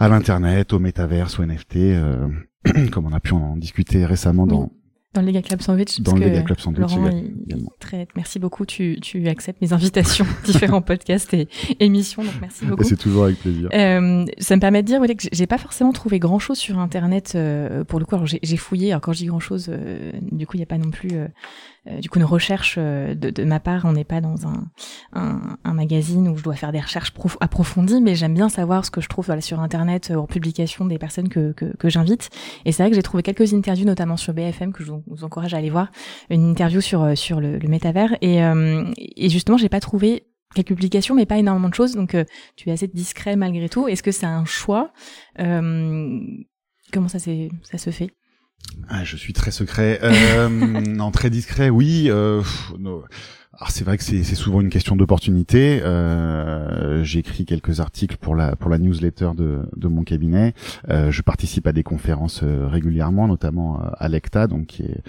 à 0.00 0.08
l'internet, 0.08 0.72
au 0.72 0.80
métaverse, 0.80 1.38
au 1.38 1.44
NFT, 1.44 1.76
comme 2.90 3.06
on 3.06 3.12
a 3.12 3.20
pu 3.20 3.34
en 3.34 3.56
discuter 3.56 4.04
récemment 4.04 4.46
dans 4.46 4.72
dans 5.12 5.22
le 5.22 5.26
Lega 5.26 5.42
Club 5.42 5.60
Sandwich. 5.60 6.00
Dans 6.02 6.14
le 6.14 6.26
Lega 6.26 6.42
Club 6.42 6.60
Sandwich 6.60 6.94
Laurent, 6.94 7.10
très, 7.80 8.06
merci 8.14 8.38
beaucoup. 8.38 8.64
Tu, 8.64 8.98
tu 9.02 9.26
acceptes 9.26 9.60
mes 9.60 9.72
invitations, 9.72 10.24
différents 10.44 10.82
podcasts 10.82 11.34
et 11.34 11.48
émissions. 11.80 12.22
Donc 12.22 12.34
merci 12.40 12.64
beaucoup. 12.64 12.84
C'est 12.84 12.96
toujours 12.96 13.24
avec 13.24 13.40
plaisir. 13.40 13.70
Euh, 13.74 14.24
ça 14.38 14.54
me 14.54 14.60
permet 14.60 14.82
de 14.82 14.86
dire 14.86 15.00
que 15.00 15.28
j'ai 15.32 15.48
pas 15.48 15.58
forcément 15.58 15.90
trouvé 15.90 16.20
grand 16.20 16.38
chose 16.38 16.58
sur 16.58 16.78
Internet 16.78 17.32
euh, 17.34 17.82
pour 17.82 17.98
le 17.98 18.04
coup. 18.04 18.14
Alors 18.14 18.26
j'ai 18.26 18.56
fouillé. 18.56 18.92
Alors 18.92 19.00
quand 19.00 19.12
je 19.12 19.18
dis 19.18 19.26
grand 19.26 19.40
chose, 19.40 19.66
euh, 19.68 20.12
du 20.30 20.46
coup 20.46 20.54
il 20.54 20.60
n'y 20.60 20.64
a 20.64 20.66
pas 20.66 20.78
non 20.78 20.90
plus 20.90 21.10
euh, 21.14 21.24
euh, 21.24 21.79
du 21.98 22.08
coup 22.08 22.18
une 22.18 22.24
recherche 22.24 22.76
euh, 22.78 23.14
de, 23.14 23.44
ma 23.44 23.60
part. 23.60 23.84
On 23.84 23.92
n'est 23.92 24.04
pas 24.04 24.20
dans 24.20 24.46
un, 24.46 24.64
un, 25.12 25.56
un, 25.64 25.74
magazine 25.74 26.28
où 26.28 26.36
je 26.36 26.42
dois 26.42 26.54
faire 26.54 26.72
des 26.72 26.80
recherches 26.80 27.12
approfondies, 27.40 28.00
mais 28.00 28.14
j'aime 28.14 28.34
bien 28.34 28.48
savoir 28.48 28.84
ce 28.84 28.90
que 28.90 29.00
je 29.00 29.08
trouve 29.08 29.26
voilà, 29.26 29.40
sur 29.40 29.60
Internet 29.60 30.10
euh, 30.10 30.16
en 30.16 30.26
publication 30.26 30.84
des 30.86 30.98
personnes 30.98 31.28
que, 31.28 31.52
que, 31.52 31.76
que 31.76 31.88
j'invite. 31.88 32.30
Et 32.64 32.72
c'est 32.72 32.82
vrai 32.82 32.90
que 32.90 32.96
j'ai 32.96 33.02
trouvé 33.02 33.22
quelques 33.22 33.52
interviews, 33.54 33.86
notamment 33.86 34.16
sur 34.16 34.32
BFM, 34.34 34.72
que 34.72 34.84
je 34.84 34.92
vous, 34.92 35.24
encourage 35.24 35.54
à 35.54 35.58
aller 35.58 35.70
voir, 35.70 35.90
une 36.30 36.48
interview 36.48 36.80
sur 36.80 37.16
sur 37.16 37.40
le, 37.40 37.58
le 37.58 37.68
métavers. 37.68 38.16
Et, 38.22 38.40
et 39.16 39.28
justement, 39.28 39.56
j'ai 39.56 39.68
pas 39.68 39.80
trouvé 39.80 40.26
quelques 40.54 40.68
publications, 40.68 41.14
mais 41.14 41.26
pas 41.26 41.38
énormément 41.38 41.68
de 41.68 41.74
choses. 41.74 41.94
Donc, 41.94 42.16
tu 42.56 42.68
es 42.68 42.72
assez 42.72 42.88
discret 42.88 43.36
malgré 43.36 43.68
tout. 43.68 43.88
Est-ce 43.88 44.02
que 44.02 44.12
c'est 44.12 44.26
un 44.26 44.44
choix? 44.44 44.92
Euh, 45.38 46.20
Comment 46.92 47.08
ça, 47.08 47.18
ça 47.18 47.78
se 47.78 47.90
fait? 47.90 48.10
Ah, 48.88 49.04
je 49.04 49.16
suis 49.16 49.32
très 49.32 49.50
secret. 49.52 50.00
Euh, 50.02 50.48
non, 50.88 51.10
très 51.12 51.30
discret, 51.30 51.70
oui. 51.70 52.06
Euh, 52.08 52.42
c'est 53.68 53.84
vrai 53.84 53.98
que 53.98 54.02
c'est 54.02 54.22
souvent 54.34 54.60
une 54.60 54.70
question 54.70 54.96
d'opportunité. 54.96 55.80
Euh, 55.82 57.04
J'écris 57.04 57.44
quelques 57.44 57.78
articles 57.78 58.16
pour 58.16 58.34
la 58.34 58.56
pour 58.56 58.70
la 58.70 58.78
newsletter 58.78 59.30
de, 59.36 59.60
de 59.76 59.88
mon 59.88 60.02
cabinet. 60.02 60.54
Euh, 60.88 61.10
je 61.10 61.22
participe 61.22 61.66
à 61.66 61.72
des 61.72 61.82
conférences 61.82 62.42
régulièrement, 62.42 63.28
notamment 63.28 63.80
à 63.98 64.08
l'ECTA, 64.08 64.46
donc 64.46 64.66
qui 64.66 64.82
est 64.82 65.02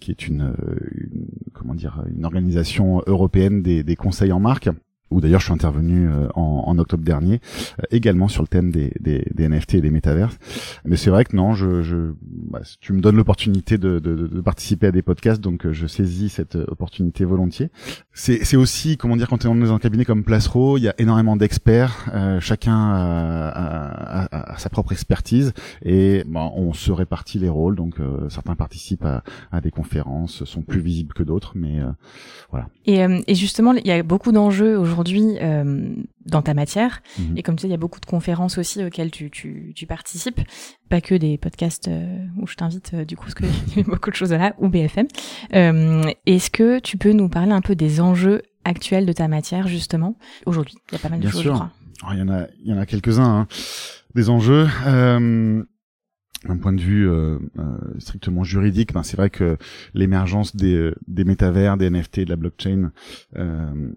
qui 0.00 0.10
est 0.10 0.26
une, 0.26 0.54
une, 0.92 1.26
comment 1.52 1.74
dire 1.74 2.02
une 2.14 2.24
organisation 2.24 3.02
européenne 3.06 3.62
des, 3.62 3.84
des 3.84 3.96
conseils 3.96 4.32
en 4.32 4.40
marque 4.40 4.70
où 5.10 5.20
d'ailleurs 5.20 5.40
je 5.40 5.46
suis 5.46 5.52
intervenu 5.52 6.08
euh, 6.08 6.28
en, 6.34 6.64
en 6.66 6.78
octobre 6.78 7.02
dernier, 7.02 7.40
euh, 7.80 7.82
également 7.90 8.28
sur 8.28 8.42
le 8.42 8.48
thème 8.48 8.70
des, 8.70 8.92
des, 9.00 9.24
des, 9.34 9.48
NFT 9.48 9.74
et 9.74 9.80
des 9.80 9.90
métaverses. 9.90 10.38
Mais 10.84 10.96
c'est 10.96 11.10
vrai 11.10 11.24
que 11.24 11.34
non, 11.36 11.54
je, 11.54 11.82
je 11.82 12.12
bah, 12.22 12.60
tu 12.80 12.92
me 12.92 13.00
donnes 13.00 13.16
l'opportunité 13.16 13.76
de, 13.76 13.98
de, 13.98 14.14
de, 14.14 14.40
participer 14.40 14.86
à 14.86 14.92
des 14.92 15.02
podcasts, 15.02 15.40
donc 15.40 15.66
euh, 15.66 15.72
je 15.72 15.86
saisis 15.86 16.28
cette 16.28 16.54
opportunité 16.54 17.24
volontiers. 17.24 17.70
C'est 18.12 18.56
aussi, 18.56 18.96
comment 18.96 19.16
dire, 19.16 19.28
quand 19.28 19.44
on 19.46 19.56
est 19.56 19.66
dans 19.66 19.72
un 19.72 19.78
cabinet 19.78 20.04
comme 20.04 20.24
Placero, 20.24 20.76
il 20.76 20.82
y 20.82 20.88
a 20.88 20.94
énormément 20.98 21.36
d'experts, 21.36 22.10
chacun 22.40 22.76
a, 22.76 23.48
a, 23.48 24.52
a, 24.52 24.58
sa 24.58 24.68
propre 24.68 24.92
expertise, 24.92 25.52
et 25.82 26.22
bah, 26.26 26.50
on 26.54 26.74
se 26.74 26.92
répartit 26.92 27.38
les 27.38 27.48
rôles, 27.48 27.76
donc 27.76 27.94
certains 28.28 28.56
participent 28.56 29.06
à, 29.06 29.22
à, 29.52 29.62
des 29.62 29.70
conférences, 29.70 30.44
sont 30.44 30.60
plus 30.60 30.80
visibles 30.80 31.14
que 31.14 31.22
d'autres, 31.22 31.52
mais 31.54 31.80
voilà. 32.50 32.68
Et, 32.84 32.98
et 33.26 33.34
justement, 33.34 33.72
il 33.72 33.86
y 33.86 33.92
a 33.92 34.02
beaucoup 34.02 34.32
d'enjeux 34.32 34.76
aujourd'hui 34.76 34.99
aujourd'hui 35.00 35.36
euh, 35.40 35.94
dans 36.26 36.42
ta 36.42 36.54
matière. 36.54 37.02
Mhm. 37.18 37.36
Et 37.38 37.42
comme 37.42 37.56
tu 37.56 37.62
sais, 37.62 37.68
il 37.68 37.72
y 37.72 37.74
a 37.74 37.78
beaucoup 37.78 38.00
de 38.00 38.06
conférences 38.06 38.58
aussi 38.58 38.84
auxquelles 38.84 39.10
tu, 39.10 39.30
tu, 39.30 39.72
tu 39.74 39.86
participes, 39.86 40.40
pas 40.88 41.00
que 41.00 41.14
des 41.14 41.38
podcasts 41.38 41.88
euh, 41.88 42.26
où 42.38 42.46
je 42.46 42.54
t'invite 42.54 42.92
euh, 42.94 43.04
du 43.04 43.16
coup 43.16 43.26
parce 43.26 43.76
y 43.76 43.80
a 43.80 43.82
beaucoup 43.86 44.10
de 44.10 44.14
choses 44.16 44.32
là 44.32 44.54
ou 44.58 44.68
BFM. 44.68 45.06
Est-ce 45.52 46.50
que 46.50 46.78
tu 46.78 46.96
peux 46.98 47.12
nous 47.12 47.28
parler 47.28 47.52
un 47.52 47.60
peu 47.60 47.74
des 47.74 48.00
enjeux 48.00 48.42
actuels 48.64 49.06
de 49.06 49.12
ta 49.12 49.28
matière 49.28 49.68
justement? 49.68 50.16
Aujourd'hui 50.46 50.76
Il 50.90 50.94
y 50.94 50.96
a 50.96 51.00
pas 51.00 51.08
mal 51.08 51.18
de 51.18 51.24
Bien 51.24 51.32
choses, 51.32 51.42
sûr. 51.42 51.52
je 51.52 51.56
crois. 51.58 51.70
Alors, 52.02 52.14
il 52.14 52.20
y 52.20 52.22
en 52.22 52.28
a, 52.32 52.46
il 52.64 52.70
y 52.70 52.72
en 52.72 52.78
a 52.78 52.86
quelques-uns. 52.86 53.40
Hein. 53.40 53.48
Des 54.14 54.30
enjeux. 54.30 54.66
Euh, 56.44 56.48
d'un 56.48 56.56
point 56.56 56.72
de 56.72 56.80
vue 56.80 57.08
euh, 57.08 57.38
euh, 57.58 57.62
strictement 57.98 58.44
juridique, 58.44 58.92
ben 58.94 59.02
c'est 59.02 59.16
vrai 59.16 59.30
que 59.30 59.56
l'émergence 59.94 60.56
des, 60.56 60.92
des 61.06 61.24
métavers, 61.24 61.76
des 61.76 61.90
NFT, 61.90 62.20
de 62.20 62.30
la 62.30 62.36
blockchain, 62.36 62.92
euh, 63.36 63.90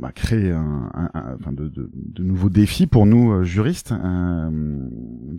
bah, 0.00 0.12
crée 0.14 0.52
un, 0.52 0.90
un- 0.94 1.10
un- 1.44 1.52
de, 1.52 1.68
de, 1.68 1.90
de 1.94 2.22
nouveaux 2.22 2.50
défis 2.50 2.86
pour 2.86 3.06
nous 3.06 3.32
euh, 3.32 3.44
juristes. 3.44 3.92
Euh, 3.92 4.88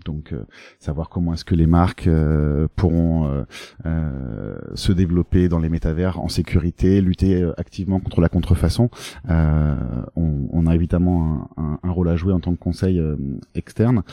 donc, 0.06 0.34
euh, 0.34 0.44
savoir 0.80 1.10
comment 1.10 1.34
est-ce 1.34 1.46
que 1.46 1.56
les 1.56 1.68
marques 1.68 2.08
euh, 2.08 2.68
pourront 2.75 3.28
euh, 3.28 3.44
euh, 3.86 4.58
se 4.75 4.92
développer 4.92 5.48
dans 5.50 5.60
les 5.60 5.70
métavers 5.70 6.20
en 6.20 6.28
sécurité, 6.30 7.01
lutter 7.01 7.42
euh, 7.42 7.54
activement 7.58 8.00
contre 8.00 8.22
la 8.22 8.30
contrefaçon. 8.30 8.89
Euh, 9.30 9.75
on, 10.16 10.48
on 10.51 10.68
a 10.68 10.75
évidemment 10.75 11.50
un, 11.58 11.80
un- 11.84 11.92
rôle 11.92 12.10
à 12.10 12.16
jouer 12.16 12.34
en 12.34 12.39
tant 12.39 12.51
que 12.54 12.60
conseil 12.60 13.00
euh, 13.00 13.16
externe. 13.56 14.04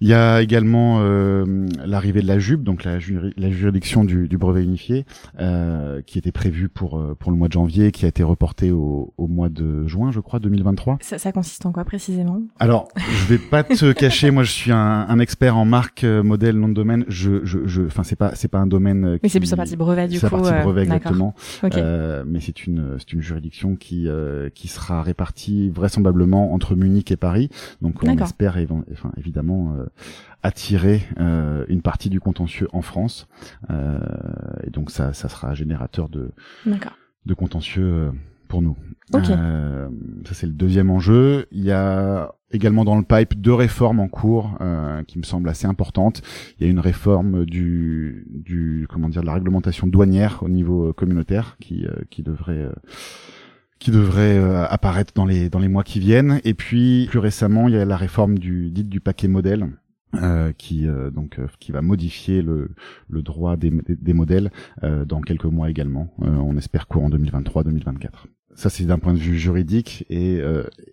Il 0.00 0.06
y 0.08 0.14
a 0.14 0.42
également 0.42 0.98
euh, 1.00 1.66
l'arrivée 1.84 2.22
de 2.22 2.26
la 2.28 2.38
JUB, 2.38 2.62
donc 2.62 2.84
la, 2.84 2.98
juri- 3.00 3.32
la 3.36 3.50
juridiction 3.50 4.04
du, 4.04 4.28
du 4.28 4.38
brevet 4.38 4.62
unifié, 4.62 5.04
euh, 5.40 6.00
qui 6.06 6.18
était 6.18 6.30
prévue 6.30 6.68
pour 6.68 6.98
euh, 6.98 7.16
pour 7.18 7.32
le 7.32 7.36
mois 7.36 7.48
de 7.48 7.52
janvier, 7.54 7.90
qui 7.90 8.04
a 8.04 8.08
été 8.08 8.22
reportée 8.22 8.70
au, 8.70 9.12
au 9.18 9.26
mois 9.26 9.48
de 9.48 9.86
juin, 9.88 10.12
je 10.12 10.20
crois, 10.20 10.38
2023. 10.38 10.98
Ça, 11.00 11.18
ça 11.18 11.32
consiste 11.32 11.66
en 11.66 11.72
quoi 11.72 11.84
précisément? 11.84 12.40
Alors, 12.60 12.88
je 12.96 13.24
vais 13.26 13.38
pas 13.38 13.64
te 13.64 13.92
cacher, 13.98 14.30
moi 14.30 14.44
je 14.44 14.52
suis 14.52 14.70
un, 14.70 15.06
un 15.08 15.18
expert 15.18 15.56
en 15.56 15.64
marque, 15.64 16.04
euh, 16.04 16.22
modèle, 16.22 16.56
nom 16.56 16.68
de 16.68 16.74
domaine. 16.74 17.04
Je, 17.08 17.44
je, 17.44 17.66
je, 17.66 17.82
enfin 17.82 18.04
c'est 18.04 18.14
pas 18.16 18.34
c'est 18.36 18.48
pas 18.48 18.58
un 18.58 18.66
domaine. 18.68 19.04
euh, 19.04 19.12
Oui, 19.14 19.28
c'est 19.28 19.30
qui- 19.30 19.38
plus 19.40 19.50
la 19.50 19.56
partie 19.56 19.76
brevet 19.76 20.06
du 20.08 20.18
c'est 20.18 20.28
coup. 20.28 20.36
la 20.36 20.42
partie 20.42 20.62
brevet 20.64 20.82
exactement. 20.82 21.34
Ok. 21.64 21.76
Euh, 21.76 22.22
mais 22.26 22.38
c'est 22.40 22.66
une 22.66 22.96
c'est 22.98 23.12
une 23.12 23.22
juridiction 23.22 23.74
qui 23.74 24.06
euh, 24.06 24.48
qui 24.54 24.68
sera 24.68 25.02
répartie 25.02 25.70
vraisemblablement 25.70 26.52
entre 26.54 26.76
Munich 26.76 27.10
et 27.10 27.16
Paris. 27.16 27.48
Donc 27.82 27.96
on 28.04 28.16
espère 28.16 28.56
enfin, 28.92 29.10
évidemment 29.16 29.74
attirer 30.42 31.02
euh, 31.18 31.64
une 31.68 31.82
partie 31.82 32.10
du 32.10 32.20
contentieux 32.20 32.68
en 32.72 32.82
France. 32.82 33.28
Euh, 33.70 33.98
et 34.64 34.70
donc 34.70 34.90
ça 34.90 35.12
ça 35.12 35.28
sera 35.28 35.54
générateur 35.54 36.08
de 36.08 36.30
D'accord. 36.64 36.92
de 37.26 37.34
contentieux 37.34 37.82
euh, 37.82 38.10
pour 38.48 38.62
nous. 38.62 38.76
Euh, 39.14 39.88
ça 40.26 40.34
c'est 40.34 40.46
le 40.46 40.52
deuxième 40.52 40.90
enjeu. 40.90 41.46
Il 41.52 41.62
y 41.62 41.72
a 41.72 42.32
également 42.50 42.84
dans 42.84 42.96
le 42.96 43.02
pipe 43.02 43.40
deux 43.40 43.52
réformes 43.52 44.00
en 44.00 44.08
cours 44.08 44.56
euh, 44.60 45.02
qui 45.04 45.18
me 45.18 45.24
semblent 45.24 45.48
assez 45.48 45.66
importantes. 45.66 46.22
Il 46.58 46.64
y 46.64 46.66
a 46.66 46.70
une 46.70 46.80
réforme 46.80 47.44
du 47.44 48.26
du 48.30 48.86
comment 48.88 49.08
dire 49.08 49.22
de 49.22 49.26
la 49.26 49.34
réglementation 49.34 49.86
douanière 49.86 50.42
au 50.42 50.48
niveau 50.48 50.88
euh, 50.88 50.92
communautaire 50.92 51.56
qui 51.60 51.84
euh, 51.84 51.92
qui 52.10 52.22
devrait 52.22 52.64
euh, 52.64 52.72
qui 53.78 53.90
devrait 53.90 54.38
euh, 54.38 54.66
apparaître 54.66 55.12
dans 55.14 55.24
les 55.26 55.48
dans 55.50 55.58
les 55.58 55.68
mois 55.68 55.84
qui 55.84 56.00
viennent. 56.00 56.40
Et 56.44 56.54
puis 56.54 57.06
plus 57.10 57.18
récemment, 57.18 57.68
il 57.68 57.74
y 57.74 57.78
a 57.78 57.84
la 57.84 57.96
réforme 57.96 58.38
du 58.38 58.70
dite 58.70 58.88
du 58.88 59.00
paquet 59.00 59.28
modèle. 59.28 59.68
euh, 60.14 60.52
qui 60.56 60.86
euh, 60.88 61.10
donc 61.10 61.38
euh, 61.38 61.46
qui 61.60 61.70
va 61.70 61.82
modifier 61.82 62.40
le, 62.40 62.70
le 63.10 63.22
droit 63.22 63.56
des, 63.58 63.70
des, 63.88 64.14
modèles 64.14 64.50
euh, 64.82 65.04
dans 65.04 65.20
quelques 65.20 65.44
mois 65.44 65.68
également. 65.68 66.14
Euh, 66.22 66.28
on 66.36 66.56
espère 66.56 66.86
courant 66.88 67.10
2023-2024. 67.10 68.08
Ça 68.54 68.70
c'est 68.70 68.84
d'un 68.84 68.98
point 68.98 69.12
de 69.12 69.18
vue 69.18 69.36
juridique 69.38 70.06
et 70.08 70.40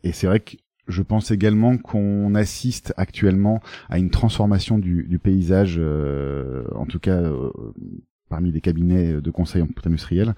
et 0.03 0.11
c'est 0.11 0.27
vrai 0.27 0.41
que 0.41 0.57
je 0.87 1.01
pense 1.01 1.31
également 1.31 1.77
qu'on 1.77 2.35
assiste 2.35 2.93
actuellement 2.97 3.59
à 3.89 3.97
une 3.97 4.11
transformation 4.11 4.77
du, 4.77 5.05
du 5.05 5.17
paysage, 5.17 5.77
euh, 5.79 6.63
en 6.75 6.85
tout 6.85 6.99
cas 6.99 7.21
euh, 7.21 7.49
parmi 8.29 8.51
les 8.51 8.61
cabinets 8.61 9.21
de 9.21 9.31
conseil 9.31 9.61
en 9.61 9.67
industriel, 9.85 10.33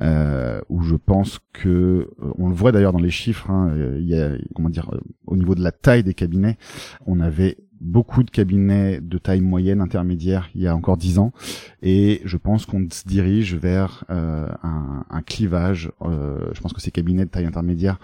euh, 0.00 0.60
où 0.68 0.82
je 0.82 0.94
pense 0.94 1.40
que 1.52 1.68
euh, 1.68 2.06
on 2.38 2.48
le 2.48 2.54
voit 2.54 2.72
d'ailleurs 2.72 2.92
dans 2.92 3.00
les 3.00 3.10
chiffres. 3.10 3.50
hein, 3.50 3.70
euh, 3.70 4.38
comment 4.54 4.70
dire 4.70 4.90
euh, 4.92 5.00
au 5.26 5.36
niveau 5.36 5.54
de 5.54 5.62
la 5.62 5.72
taille 5.72 6.02
des 6.02 6.14
cabinets, 6.14 6.58
on 7.06 7.20
avait 7.20 7.56
beaucoup 7.80 8.22
de 8.22 8.30
cabinets 8.30 9.00
de 9.00 9.18
taille 9.18 9.40
moyenne 9.40 9.80
intermédiaire 9.80 10.48
il 10.54 10.62
y 10.62 10.66
a 10.66 10.74
encore 10.74 10.96
dix 10.96 11.18
ans 11.18 11.32
et 11.82 12.22
je 12.24 12.36
pense 12.38 12.64
qu'on 12.64 12.86
se 12.90 13.06
dirige 13.06 13.56
vers 13.56 14.04
un, 14.08 15.22
clivage 15.26 15.90
je 16.00 16.60
pense 16.62 16.72
que 16.72 16.80
ces 16.80 16.90
cabinets 16.90 17.26
de 17.26 17.30
taille 17.30 17.44
intermédiaire 17.44 17.98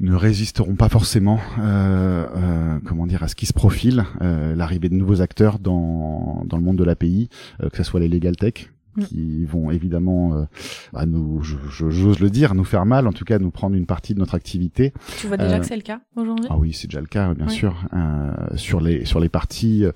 ne 0.00 0.14
résisteront 0.14 0.74
pas 0.76 0.88
forcément 0.88 1.38
euh, 1.58 2.26
euh, 2.36 2.78
comment 2.86 3.06
dire 3.06 3.22
à 3.22 3.28
ce 3.28 3.34
qui 3.34 3.46
se 3.46 3.52
profile 3.52 4.04
euh, 4.22 4.54
l'arrivée 4.56 4.88
de 4.88 4.94
nouveaux 4.94 5.20
acteurs 5.20 5.58
dans 5.58 6.42
dans 6.46 6.56
le 6.56 6.62
monde 6.62 6.76
de 6.76 6.84
l'API 6.84 7.28
euh, 7.62 7.68
que 7.68 7.76
ce 7.76 7.82
soit 7.84 8.00
les 8.00 8.08
legal 8.08 8.36
tech 8.36 8.70
Mm. 8.96 9.02
qui 9.04 9.44
vont 9.44 9.70
évidemment 9.70 10.34
euh, 10.34 10.44
bah, 10.92 11.06
nous 11.06 11.40
j'ose 11.44 12.18
le 12.18 12.28
dire 12.28 12.56
nous 12.56 12.64
faire 12.64 12.86
mal 12.86 13.06
en 13.06 13.12
tout 13.12 13.24
cas 13.24 13.38
nous 13.38 13.52
prendre 13.52 13.76
une 13.76 13.86
partie 13.86 14.14
de 14.14 14.18
notre 14.18 14.34
activité 14.34 14.92
Tu 15.18 15.28
vois 15.28 15.36
déjà 15.36 15.54
euh, 15.54 15.58
que 15.60 15.66
c'est 15.66 15.76
le 15.76 15.82
cas 15.82 16.00
aujourd'hui? 16.16 16.46
Ah 16.50 16.56
oui, 16.58 16.72
c'est 16.72 16.88
déjà 16.88 17.00
le 17.00 17.06
cas, 17.06 17.32
bien 17.34 17.46
Oui. 17.46 17.52
sûr. 17.52 17.76
Euh, 17.94 18.32
sur 18.56 18.80
les 18.80 19.04
sur 19.04 19.20
les 19.20 19.28
parties, 19.28 19.84
euh, 19.84 19.92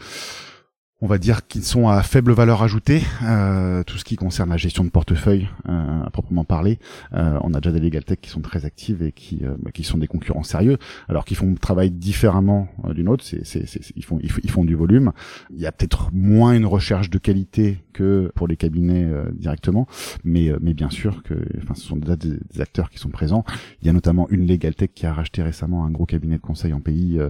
on 1.04 1.06
va 1.06 1.18
dire 1.18 1.46
qui 1.46 1.60
sont 1.60 1.86
à 1.88 2.02
faible 2.02 2.32
valeur 2.32 2.62
ajoutée, 2.62 3.02
euh, 3.24 3.82
tout 3.84 3.98
ce 3.98 4.04
qui 4.04 4.16
concerne 4.16 4.48
la 4.48 4.56
gestion 4.56 4.84
de 4.84 4.88
portefeuille 4.88 5.50
euh, 5.68 6.02
à 6.02 6.08
proprement 6.08 6.44
parler. 6.44 6.78
Euh, 7.12 7.38
on 7.42 7.52
a 7.52 7.60
déjà 7.60 7.72
des 7.72 7.80
legal 7.80 8.04
tech 8.04 8.16
qui 8.22 8.30
sont 8.30 8.40
très 8.40 8.64
actives 8.64 9.02
et 9.02 9.12
qui 9.12 9.40
euh, 9.44 9.54
bah, 9.60 9.70
qui 9.70 9.84
sont 9.84 9.98
des 9.98 10.06
concurrents 10.06 10.44
sérieux, 10.44 10.78
alors 11.10 11.26
qu'ils 11.26 11.36
font 11.36 11.54
travail 11.56 11.90
différemment 11.90 12.68
euh, 12.86 12.94
d'une 12.94 13.10
autre. 13.10 13.22
C'est 13.22 13.44
c'est 13.44 13.66
ils 13.94 14.02
font 14.02 14.18
ils, 14.22 14.50
font- 14.50 14.64
du 14.64 14.74
volume. 14.74 15.12
Il 15.50 15.60
y 15.60 15.66
a 15.66 15.72
peut-être 15.72 16.08
moins 16.14 16.54
une 16.54 16.64
recherche 16.64 17.10
de 17.10 17.18
qualité 17.18 17.84
que 17.92 18.32
pour 18.34 18.48
les 18.48 18.56
cabinets 18.56 19.04
euh, 19.04 19.24
directement, 19.34 19.86
mais 20.24 20.50
mais 20.62 20.72
bien 20.72 20.88
sûr 20.88 21.22
que 21.22 21.34
enfin 21.62 21.74
ce 21.74 21.82
sont 21.82 21.96
déjà 21.96 22.16
des, 22.16 22.38
des 22.54 22.60
acteurs 22.62 22.88
qui 22.88 22.98
sont 22.98 23.10
présents. 23.10 23.44
Il 23.82 23.86
y 23.86 23.90
a 23.90 23.92
notamment 23.92 24.26
une 24.30 24.46
legal 24.46 24.74
tech 24.74 24.88
qui 24.94 25.04
a 25.04 25.12
racheté 25.12 25.42
récemment 25.42 25.84
un 25.84 25.90
gros 25.90 26.06
cabinet 26.06 26.36
de 26.36 26.42
conseil 26.42 26.72
en 26.72 26.80
pays. 26.80 27.20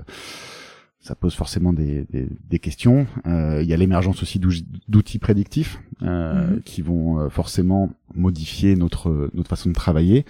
Ça 1.06 1.14
pose 1.14 1.34
forcément 1.34 1.73
des, 1.75 2.06
des, 2.11 2.26
des 2.49 2.58
questions. 2.58 3.06
Euh, 3.26 3.61
il 3.62 3.68
y 3.68 3.75
a 3.75 3.76
l'émergence 3.76 4.23
aussi 4.23 4.38
d'ou- 4.38 4.64
d'outils 4.88 5.18
prédictifs 5.18 5.78
euh, 6.02 6.52
Mhm. 6.54 6.62
qui 6.62 6.80
vont 6.80 7.20
euh, 7.20 7.28
forcément 7.28 7.90
modifier 8.14 8.76
notre 8.76 9.30
notre 9.35 9.49
façon 9.49 9.68
de 9.68 9.75
travailler. 9.75 10.25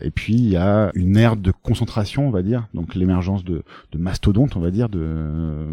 Et 0.00 0.10
puis 0.10 0.34
il 0.34 0.48
y 0.48 0.56
a 0.56 0.90
une 0.94 1.16
ère 1.16 1.36
de 1.36 1.52
concentration, 1.62 2.26
on 2.26 2.30
va 2.30 2.42
dire, 2.42 2.68
donc 2.74 2.94
l'émergence 2.94 3.44
de, 3.44 3.62
de 3.92 3.98
mastodontes, 3.98 4.56
on 4.56 4.60
va 4.60 4.70
dire, 4.70 4.88
de, 4.88 5.66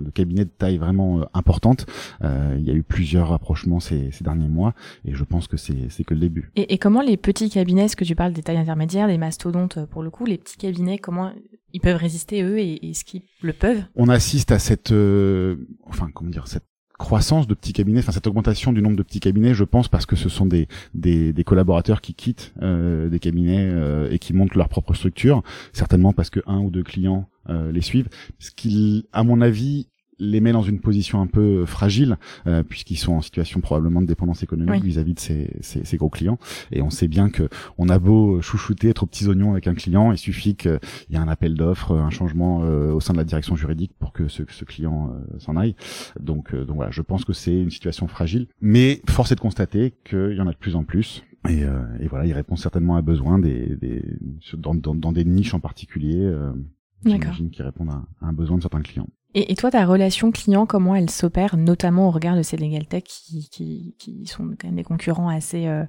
de 0.00 0.10
cabinets 0.10 0.44
de 0.44 0.50
taille 0.50 0.78
vraiment 0.78 1.20
euh, 1.20 1.24
importante. 1.34 1.86
Euh, 2.22 2.56
il 2.58 2.64
y 2.64 2.70
a 2.70 2.74
eu 2.74 2.82
plusieurs 2.82 3.28
rapprochements 3.28 3.80
ces, 3.80 4.10
ces 4.10 4.24
derniers 4.24 4.48
mois, 4.48 4.74
et 5.04 5.14
je 5.14 5.24
pense 5.24 5.46
que 5.46 5.56
c'est 5.56 5.88
c'est 5.90 6.04
que 6.04 6.14
le 6.14 6.20
début. 6.20 6.50
Et, 6.56 6.74
et 6.74 6.78
comment 6.78 7.02
les 7.02 7.16
petits 7.16 7.50
cabinets, 7.50 7.84
est-ce 7.84 7.96
que 7.96 8.04
tu 8.04 8.14
parles 8.14 8.32
des 8.32 8.42
tailles 8.42 8.58
intermédiaires, 8.58 9.08
des 9.08 9.18
mastodontes 9.18 9.78
euh, 9.78 9.86
pour 9.86 10.02
le 10.02 10.10
coup, 10.10 10.24
les 10.26 10.38
petits 10.38 10.56
cabinets, 10.56 10.98
comment 10.98 11.32
ils 11.72 11.80
peuvent 11.80 11.96
résister 11.96 12.42
eux 12.42 12.58
et 12.58 12.90
est-ce 12.90 13.04
qu'ils 13.04 13.22
le 13.42 13.52
peuvent? 13.52 13.82
On 13.96 14.08
assiste 14.08 14.52
à 14.52 14.58
cette, 14.58 14.92
euh, 14.92 15.56
enfin 15.84 16.08
comment 16.14 16.30
dire, 16.30 16.46
cette 16.46 16.66
croissance 16.98 17.46
de 17.46 17.54
petits 17.54 17.72
cabinets, 17.72 18.00
enfin 18.00 18.12
cette 18.12 18.26
augmentation 18.26 18.72
du 18.72 18.80
nombre 18.80 18.96
de 18.96 19.02
petits 19.02 19.20
cabinets, 19.20 19.54
je 19.54 19.64
pense 19.64 19.88
parce 19.88 20.06
que 20.06 20.16
ce 20.16 20.28
sont 20.28 20.46
des 20.46 20.68
des, 20.94 21.32
des 21.32 21.44
collaborateurs 21.44 22.00
qui 22.00 22.14
quittent 22.14 22.52
euh, 22.62 23.08
des 23.08 23.18
cabinets 23.18 23.68
euh, 23.68 24.10
et 24.10 24.18
qui 24.18 24.32
montent 24.32 24.54
leur 24.54 24.68
propre 24.68 24.94
structure, 24.94 25.42
certainement 25.72 26.12
parce 26.12 26.30
que 26.30 26.40
un 26.46 26.58
ou 26.58 26.70
deux 26.70 26.82
clients 26.84 27.28
euh, 27.50 27.72
les 27.72 27.80
suivent, 27.80 28.08
ce 28.38 28.50
qui, 28.50 29.06
à 29.12 29.22
mon 29.22 29.40
avis, 29.40 29.88
les 30.18 30.40
met 30.40 30.52
dans 30.52 30.62
une 30.62 30.80
position 30.80 31.20
un 31.20 31.26
peu 31.26 31.64
fragile 31.66 32.16
euh, 32.46 32.62
puisqu'ils 32.62 32.96
sont 32.96 33.14
en 33.14 33.20
situation 33.20 33.60
probablement 33.60 34.00
de 34.00 34.06
dépendance 34.06 34.42
économique 34.42 34.82
Oui. 34.82 34.88
vis-à-vis 34.88 35.14
de 35.14 35.20
ces, 35.20 35.50
ces, 35.60 35.84
ces 35.84 35.96
gros 35.96 36.08
clients. 36.10 36.38
Et 36.72 36.82
on 36.82 36.90
sait 36.90 37.08
bien 37.08 37.30
que 37.30 37.48
on 37.78 37.88
a 37.88 37.98
beau 37.98 38.40
chouchouter 38.40 38.88
être 38.88 39.02
aux 39.02 39.06
petits 39.06 39.26
oignons 39.26 39.52
avec 39.52 39.66
un 39.66 39.74
client 39.74 40.12
il 40.12 40.18
suffit 40.18 40.54
qu'il 40.56 40.78
y 41.10 41.14
ait 41.14 41.18
un 41.18 41.28
appel 41.28 41.54
d'offres 41.54 41.96
un 41.96 42.10
changement 42.10 42.62
euh, 42.64 42.92
au 42.92 43.00
sein 43.00 43.12
de 43.12 43.18
la 43.18 43.24
direction 43.24 43.56
juridique 43.56 43.92
pour 43.98 44.12
que 44.12 44.28
ce, 44.28 44.42
ce 44.48 44.64
client 44.64 45.10
euh, 45.12 45.38
s'en 45.38 45.56
aille. 45.56 45.74
Donc 46.20 46.54
euh, 46.54 46.64
donc 46.64 46.76
voilà 46.76 46.90
je 46.90 47.02
pense 47.02 47.24
que 47.24 47.32
c'est 47.32 47.58
une 47.60 47.70
situation 47.70 48.06
fragile 48.08 48.46
mais 48.60 49.00
force 49.08 49.32
est 49.32 49.36
de 49.36 49.40
constater 49.40 49.94
qu'il 50.04 50.34
y 50.36 50.40
en 50.40 50.46
a 50.46 50.52
de 50.52 50.56
plus 50.56 50.76
en 50.76 50.84
plus. 50.84 51.24
Et, 51.48 51.62
euh, 51.64 51.82
et 52.00 52.06
voilà 52.08 52.24
il 52.26 52.32
répond 52.32 52.56
certainement 52.56 52.96
à 52.96 53.02
besoin 53.02 53.38
des, 53.38 53.76
des 53.76 54.02
dans, 54.56 54.74
dans, 54.74 54.94
dans 54.94 55.12
des 55.12 55.24
niches 55.26 55.52
en 55.52 55.60
particulier 55.60 56.18
euh, 56.20 56.52
j'imagine 57.04 57.50
qui 57.50 57.62
répondent 57.62 57.90
à, 57.90 58.02
à 58.24 58.28
un 58.28 58.32
besoin 58.32 58.56
de 58.56 58.62
certains 58.62 58.80
clients 58.80 59.08
Et, 59.34 59.50
et 59.50 59.56
toi, 59.56 59.70
ta 59.70 59.84
relation 59.84 60.30
client, 60.30 60.64
comment 60.64 60.94
elle 60.94 61.10
s'opère, 61.10 61.56
notamment 61.56 62.08
au 62.08 62.10
regard 62.10 62.36
de 62.36 62.42
ces 62.42 62.56
legal 62.56 62.86
tech 62.86 63.02
qui, 63.02 63.48
qui, 63.50 63.94
qui 63.98 64.26
sont 64.26 64.44
quand 64.58 64.68
même 64.68 64.76
des 64.76 64.84
concurrents 64.84 65.28
assez 65.28 65.66
euh, 65.66 65.84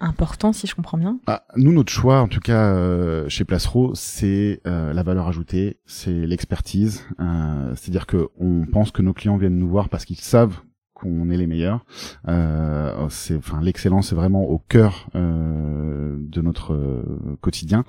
importants, 0.00 0.52
si 0.52 0.66
je 0.66 0.74
comprends 0.74 0.98
bien? 0.98 1.20
Ah, 1.26 1.44
nous, 1.56 1.72
notre 1.72 1.92
choix, 1.92 2.20
en 2.20 2.26
tout 2.26 2.40
cas 2.40 2.72
euh, 2.74 3.28
chez 3.28 3.44
Placero, 3.44 3.92
c'est 3.94 4.60
euh, 4.66 4.92
la 4.92 5.02
valeur 5.04 5.28
ajoutée, 5.28 5.78
c'est 5.86 6.26
l'expertise. 6.26 7.04
Euh, 7.20 7.72
C'est-à-dire 7.76 8.06
que 8.06 8.28
on 8.40 8.66
pense 8.66 8.90
que 8.90 9.02
nos 9.02 9.12
clients 9.12 9.36
viennent 9.36 9.58
nous 9.58 9.68
voir 9.68 9.88
parce 9.88 10.04
qu'ils 10.04 10.16
savent 10.16 10.60
qu'on 10.94 11.30
est 11.30 11.36
les 11.36 11.46
meilleurs. 11.46 11.84
Euh, 12.28 13.08
c'est, 13.08 13.36
enfin, 13.36 13.60
l'excellence 13.60 14.12
est 14.12 14.16
vraiment 14.16 14.42
au 14.42 14.58
cœur 14.58 15.08
euh, 15.14 16.16
de 16.18 16.40
notre 16.42 16.74
euh, 16.74 17.38
quotidien, 17.40 17.84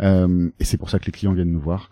euh, 0.00 0.50
et 0.58 0.64
c'est 0.64 0.78
pour 0.78 0.90
ça 0.90 0.98
que 0.98 1.06
les 1.06 1.12
clients 1.12 1.32
viennent 1.32 1.52
nous 1.52 1.60
voir. 1.60 1.90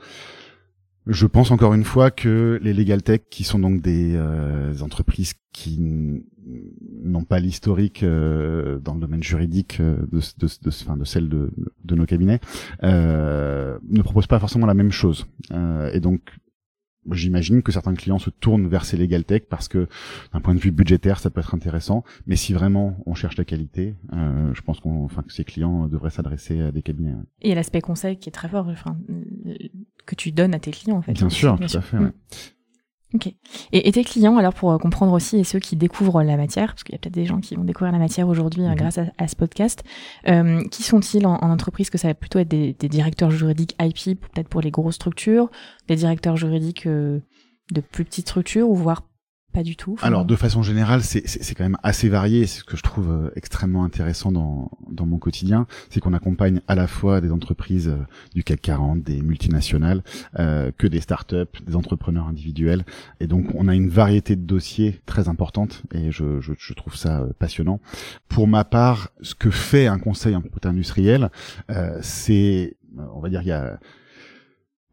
Je 1.11 1.27
pense 1.27 1.51
encore 1.51 1.75
une 1.75 1.83
fois 1.83 2.13
que 2.13 2.61
les 2.63 2.73
legal 2.73 3.03
tech, 3.03 3.23
qui 3.31 3.43
sont 3.43 3.59
donc 3.59 3.83
des 3.83 4.15
euh, 4.15 4.73
entreprises 4.81 5.35
qui 5.53 5.81
n'ont 7.03 7.25
pas 7.25 7.41
l'historique 7.41 8.05
euh, 8.05 8.79
dans 8.79 8.95
le 8.95 9.01
domaine 9.01 9.23
juridique 9.23 9.83
de, 9.83 10.07
de, 10.07 10.47
de, 10.47 10.69
enfin, 10.69 10.97
de 10.97 11.05
celle 11.05 11.29
de, 11.29 11.51
de 11.85 11.95
nos 11.97 12.07
cabinets, 12.07 12.39
euh, 12.85 13.77
ne 13.89 14.03
proposent 14.03 14.29
pas 14.29 14.39
forcément 14.39 14.67
la 14.67 14.75
même 14.75 14.93
chose. 14.93 15.27
et 15.93 15.99
donc 15.99 16.21
J'imagine 17.11 17.63
que 17.63 17.73
certains 17.73 17.95
clients 17.95 18.19
se 18.19 18.29
tournent 18.29 18.69
vers 18.69 18.85
ces 18.85 18.99
legal 18.99 19.25
tech 19.25 19.43
parce 19.49 19.69
que 19.69 19.89
d'un 20.35 20.41
point 20.41 20.55
de 20.55 20.61
vue 20.61 20.71
budgétaire, 20.71 21.19
ça 21.19 21.31
peut 21.31 21.41
être 21.41 21.55
intéressant. 21.55 22.05
Mais 22.27 22.37
si 22.37 22.53
vraiment 22.53 22.97
on 23.07 23.15
cherche 23.15 23.39
la 23.39 23.45
qualité, 23.45 23.95
euh, 24.13 24.53
je 24.53 24.61
pense 24.61 24.81
qu'on, 24.81 25.05
enfin, 25.05 25.23
que 25.23 25.33
ces 25.33 25.45
clients 25.45 25.89
devraient 25.89 26.11
s'adresser 26.11 26.61
à 26.61 26.73
des 26.73 26.83
cabinets. 26.83 27.15
Et 27.41 27.55
l'aspect 27.55 27.81
conseil 27.81 28.19
qui 28.19 28.29
est 28.29 28.33
très 28.33 28.49
fort, 28.49 28.69
enfin, 28.69 28.99
que 30.07 30.15
tu 30.15 30.33
donnes 30.33 30.55
à 30.55 30.59
tes 30.59 30.71
clients 30.71 30.97
en 30.97 31.03
fait. 31.03 31.13
Bien 31.13 31.31
sûr, 31.31 31.59
tout 31.59 31.77
à 31.77 31.81
fait. 31.81 31.99
Ouais. 31.99 32.13
Ok. 33.13 33.27
Et, 33.73 33.89
et, 33.89 33.93
tes 33.93 34.05
clients, 34.05 34.37
alors 34.37 34.55
pour 34.55 34.71
euh, 34.71 34.79
comprendre 34.79 35.13
aussi, 35.13 35.39
et 35.39 35.45
ceux 35.45 35.59
qui 35.59 35.75
découvrent 35.75 36.23
la 36.23 36.37
matière, 36.37 36.69
parce 36.69 36.85
qu'il 36.85 36.93
y 36.93 36.97
a 36.97 36.99
peut-être 36.99 37.15
des 37.15 37.27
gens 37.27 37.41
qui 37.41 37.57
vont 37.57 37.65
découvrir 37.65 37.93
la 37.93 37.99
matière 37.99 38.29
aujourd'hui 38.29 38.63
euh, 38.63 38.69
mhm. 38.69 38.77
grâce 38.77 38.99
à, 38.99 39.07
à, 39.19 39.27
ce 39.27 39.35
podcast, 39.35 39.83
euh, 40.29 40.63
qui 40.69 40.85
sont-ils 40.85 41.27
en, 41.27 41.35
en, 41.35 41.51
entreprise? 41.51 41.91
Que 41.91 41.99
ça 41.99 42.07
va 42.07 42.15
plutôt 42.15 42.39
être 42.39 42.49
des, 42.49 42.73
des 42.73 42.89
directeurs 42.89 43.33
juridiques 43.33 43.75
IP, 43.81 44.21
peut-être 44.21 44.49
pour 44.49 44.61
les 44.61 44.71
grosses 44.71 44.95
structures, 44.95 45.51
des 45.89 45.97
directeurs 45.97 46.37
juridiques 46.37 46.87
euh, 46.87 47.21
de 47.73 47.81
plus 47.81 48.05
petites 48.05 48.29
structures, 48.29 48.69
ou 48.69 48.77
voire 48.77 49.03
pas 49.53 49.63
du 49.63 49.77
tout. 49.77 49.97
Alors 50.03 50.25
de 50.25 50.37
façon 50.37 50.63
générale, 50.63 51.03
c'est 51.03 51.27
c'est 51.27 51.55
quand 51.55 51.65
même 51.65 51.79
assez 51.83 52.09
varié. 52.09 52.47
C'est 52.47 52.61
ce 52.61 52.65
que 52.65 52.77
je 52.77 52.83
trouve 52.83 53.11
euh, 53.11 53.31
extrêmement 53.35 53.85
intéressant 53.85 54.31
dans 54.31 54.71
dans 54.91 55.07
mon 55.07 55.19
quotidien, 55.19 55.67
c'est 55.89 56.01
qu'on 56.01 56.13
accompagne 56.13 56.61
à 56.69 56.75
la 56.75 56.87
fois 56.87 57.21
des 57.21 57.33
entreprises 57.33 57.89
euh, 57.89 58.07
du 58.35 58.45
CAC 58.45 58.61
40, 58.61 59.03
des 59.03 59.23
multinationales, 59.23 60.03
euh, 60.39 60.71
que 60.77 60.87
des 60.87 61.01
startups, 61.01 61.61
des 61.67 61.75
entrepreneurs 61.75 62.29
individuels, 62.29 62.85
et 63.19 63.27
donc 63.27 63.47
on 63.55 63.67
a 63.69 63.75
une 63.75 63.89
variété 63.89 64.37
de 64.37 64.43
dossiers 64.43 65.01
très 65.07 65.29
importante 65.29 65.83
et 65.93 66.11
je 66.11 66.41
je, 66.41 66.53
je 66.57 66.75
trouve 66.75 66.97
ça 66.97 67.21
euh, 67.21 67.33
passionnant. 67.39 67.81
Pour 68.29 68.47
ma 68.47 68.65
part, 68.65 69.11
ce 69.21 69.35
que 69.35 69.51
fait 69.51 69.87
un 69.87 69.99
conseil 69.99 70.37
en 70.37 70.41
propriété 70.41 70.69
industrielle, 70.69 71.31
euh, 71.71 71.99
c'est 72.03 72.77
on 73.15 73.21
va 73.21 73.29
dire 73.29 73.43
il 73.43 73.49
y 73.49 73.53
a 73.53 73.79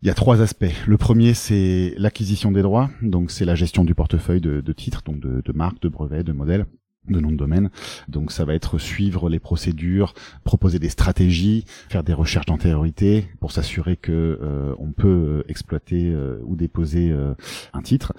il 0.02 0.08
y 0.08 0.12
a 0.12 0.14
trois 0.14 0.42
aspects. 0.42 0.66
Le 0.86 0.98
premier, 0.98 1.34
c'est 1.34 1.94
l'acquisition 1.98 2.52
des 2.52 2.62
droits, 2.62 2.90
donc 3.02 3.32
c'est 3.32 3.46
la 3.46 3.56
gestion 3.56 3.84
du 3.84 3.96
portefeuille 3.96 4.42
de, 4.42 4.74
titres, 4.74 5.02
donc 5.04 5.20
de, 5.20 5.52
marques, 5.54 5.82
de 5.82 5.90
brevets, 5.90 6.24
de 6.24 6.34
modèles 6.34 6.66
de 7.10 7.22
nom 7.22 7.32
de 7.32 7.38
domaine. 7.38 7.70
Donc 8.10 8.34
ça 8.34 8.44
va 8.44 8.54
être 8.54 8.78
suivre 8.78 9.30
les 9.30 9.40
procédures, 9.40 10.14
proposer 10.44 10.78
des 10.78 10.90
stratégies, 10.90 11.64
faire 11.90 12.04
des 12.04 12.14
recherches 12.14 12.48
d'antériorité 12.48 13.28
pour 13.40 13.54
s'assurer 13.54 13.96
que 13.96 14.40
euh, 14.42 14.76
on 14.78 14.92
peut 14.92 15.44
exploiter 15.48 16.12
euh, 16.14 16.40
ou 16.44 16.58
déposer 16.58 17.12
euh, 17.12 17.34
un 17.72 17.82
titre. 17.82 18.12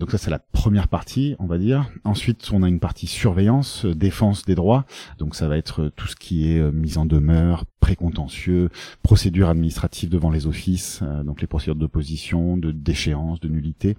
Donc 0.00 0.10
ça 0.10 0.18
c'est 0.18 0.30
la 0.30 0.38
première 0.38 0.88
partie, 0.88 1.36
on 1.38 1.46
va 1.46 1.56
dire. 1.56 1.88
Ensuite, 2.04 2.50
on 2.52 2.62
a 2.62 2.68
une 2.68 2.80
partie 2.80 3.06
surveillance, 3.06 3.84
euh, 3.84 3.94
défense 3.94 4.44
des 4.44 4.54
droits. 4.54 4.86
Donc 5.18 5.36
ça 5.36 5.46
va 5.46 5.56
être 5.56 5.82
euh, 5.82 5.90
tout 5.94 6.08
ce 6.08 6.16
qui 6.16 6.50
est 6.50 6.58
euh, 6.58 6.72
mise 6.72 6.98
en 6.98 7.06
demeure, 7.06 7.64
précontentieux, 7.80 8.70
procédures 9.02 9.48
administratives 9.48 10.08
devant 10.08 10.30
les 10.30 10.46
offices, 10.46 11.02
donc 11.24 11.42
les 11.42 11.46
procédures 11.46 11.76
d'opposition, 11.76 12.56
de 12.56 12.72
déchéance, 12.72 13.40
de 13.40 13.48
nullité. 13.48 13.96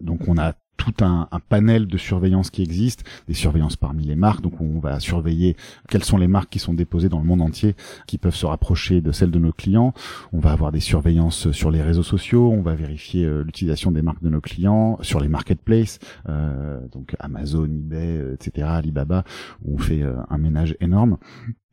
Donc 0.00 0.26
on 0.26 0.36
a 0.36 0.54
tout 0.80 1.04
un, 1.04 1.28
un, 1.30 1.40
panel 1.40 1.86
de 1.86 1.98
surveillance 1.98 2.48
qui 2.48 2.62
existe, 2.62 3.04
des 3.28 3.34
surveillances 3.34 3.76
parmi 3.76 4.04
les 4.04 4.16
marques. 4.16 4.40
Donc 4.40 4.60
on 4.60 4.78
va 4.80 4.98
surveiller 4.98 5.56
quelles 5.88 6.04
sont 6.04 6.16
les 6.16 6.26
marques 6.26 6.48
qui 6.48 6.58
sont 6.58 6.72
déposées 6.72 7.10
dans 7.10 7.18
le 7.18 7.26
monde 7.26 7.42
entier, 7.42 7.74
qui 8.06 8.16
peuvent 8.16 8.34
se 8.34 8.46
rapprocher 8.46 9.02
de 9.02 9.12
celles 9.12 9.30
de 9.30 9.38
nos 9.38 9.52
clients. 9.52 9.92
On 10.32 10.40
va 10.40 10.52
avoir 10.52 10.72
des 10.72 10.80
surveillances 10.80 11.50
sur 11.50 11.70
les 11.70 11.82
réseaux 11.82 12.02
sociaux. 12.02 12.50
On 12.50 12.62
va 12.62 12.74
vérifier 12.74 13.26
euh, 13.26 13.42
l'utilisation 13.42 13.92
des 13.92 14.02
marques 14.02 14.22
de 14.22 14.30
nos 14.30 14.40
clients 14.40 14.98
sur 15.02 15.20
les 15.20 15.28
marketplaces, 15.28 15.98
euh, 16.28 16.80
donc 16.92 17.14
Amazon, 17.18 17.64
eBay, 17.64 18.18
euh, 18.18 18.34
etc., 18.34 18.66
Alibaba, 18.70 19.24
on 19.64 19.78
fait 19.78 20.02
euh, 20.02 20.16
un 20.28 20.38
ménage 20.38 20.76
énorme 20.80 21.18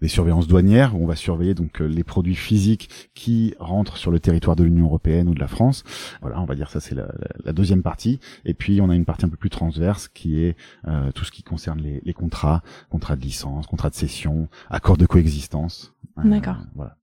des 0.01 0.07
surveillances 0.07 0.47
douanières 0.47 0.95
où 0.95 1.03
on 1.03 1.07
va 1.07 1.15
surveiller 1.15 1.53
donc 1.53 1.81
euh, 1.81 1.85
les 1.85 2.03
produits 2.03 2.35
physiques 2.35 3.09
qui 3.13 3.55
rentrent 3.59 3.97
sur 3.97 4.11
le 4.11 4.19
territoire 4.19 4.55
de 4.55 4.63
l'Union 4.63 4.85
européenne 4.85 5.27
ou 5.27 5.33
de 5.33 5.39
la 5.39 5.47
France. 5.47 5.83
Voilà, 6.21 6.39
on 6.39 6.45
va 6.45 6.55
dire 6.55 6.69
ça 6.69 6.79
c'est 6.79 6.95
la, 6.95 7.07
la, 7.43 7.53
deuxième 7.53 7.81
partie. 7.81 8.19
Et 8.45 8.53
puis 8.53 8.79
on 8.81 8.89
a 8.89 8.95
une 8.95 9.05
partie 9.05 9.25
un 9.25 9.29
peu 9.29 9.37
plus 9.37 9.49
transverse 9.49 10.07
qui 10.07 10.43
est 10.43 10.55
euh, 10.87 11.11
tout 11.11 11.25
ce 11.25 11.31
qui 11.31 11.43
concerne 11.43 11.81
les, 11.81 12.01
les, 12.03 12.13
contrats, 12.13 12.61
contrats 12.89 13.15
de 13.15 13.21
licence, 13.21 13.65
contrats 13.67 13.89
de 13.89 13.95
cession, 13.95 14.49
accords 14.69 14.97
de 14.97 15.05
coexistence. 15.05 15.93
Euh, 16.19 16.29
D'accord. 16.29 16.57
voilà. 16.75 16.97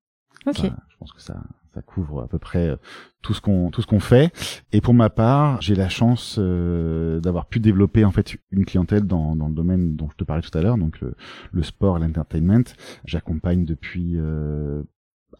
Ok. 0.46 0.62
je 0.62 0.96
pense 0.98 1.12
que 1.12 1.22
ça 1.22 1.42
ça 1.74 1.82
couvre 1.82 2.22
à 2.22 2.28
peu 2.28 2.38
près 2.38 2.68
euh, 2.68 2.76
tout 3.22 3.34
ce 3.34 3.40
qu'on 3.40 3.70
tout 3.70 3.82
ce 3.82 3.87
qu'on 3.87 4.00
fait. 4.00 4.32
Et 4.72 4.80
pour 4.80 4.94
ma 4.94 5.10
part, 5.10 5.60
j'ai 5.60 5.74
la 5.74 5.88
chance 5.88 6.37
euh, 6.38 7.20
d'avoir 7.20 7.46
pu 7.46 7.58
développer 7.60 8.04
en 8.04 8.12
fait 8.12 8.37
une 8.50 8.64
clientèle 8.64 9.02
dans, 9.02 9.34
dans 9.34 9.48
le 9.48 9.54
domaine 9.54 9.96
dont 9.96 10.08
je 10.10 10.16
te 10.16 10.24
parlais 10.24 10.42
tout 10.42 10.56
à 10.56 10.62
l'heure, 10.62 10.78
donc 10.78 11.00
le, 11.00 11.14
le 11.52 11.62
sport, 11.62 11.98
l'entertainment. 11.98 12.64
J'accompagne 13.04 13.64
depuis 13.64 14.14
euh, 14.16 14.82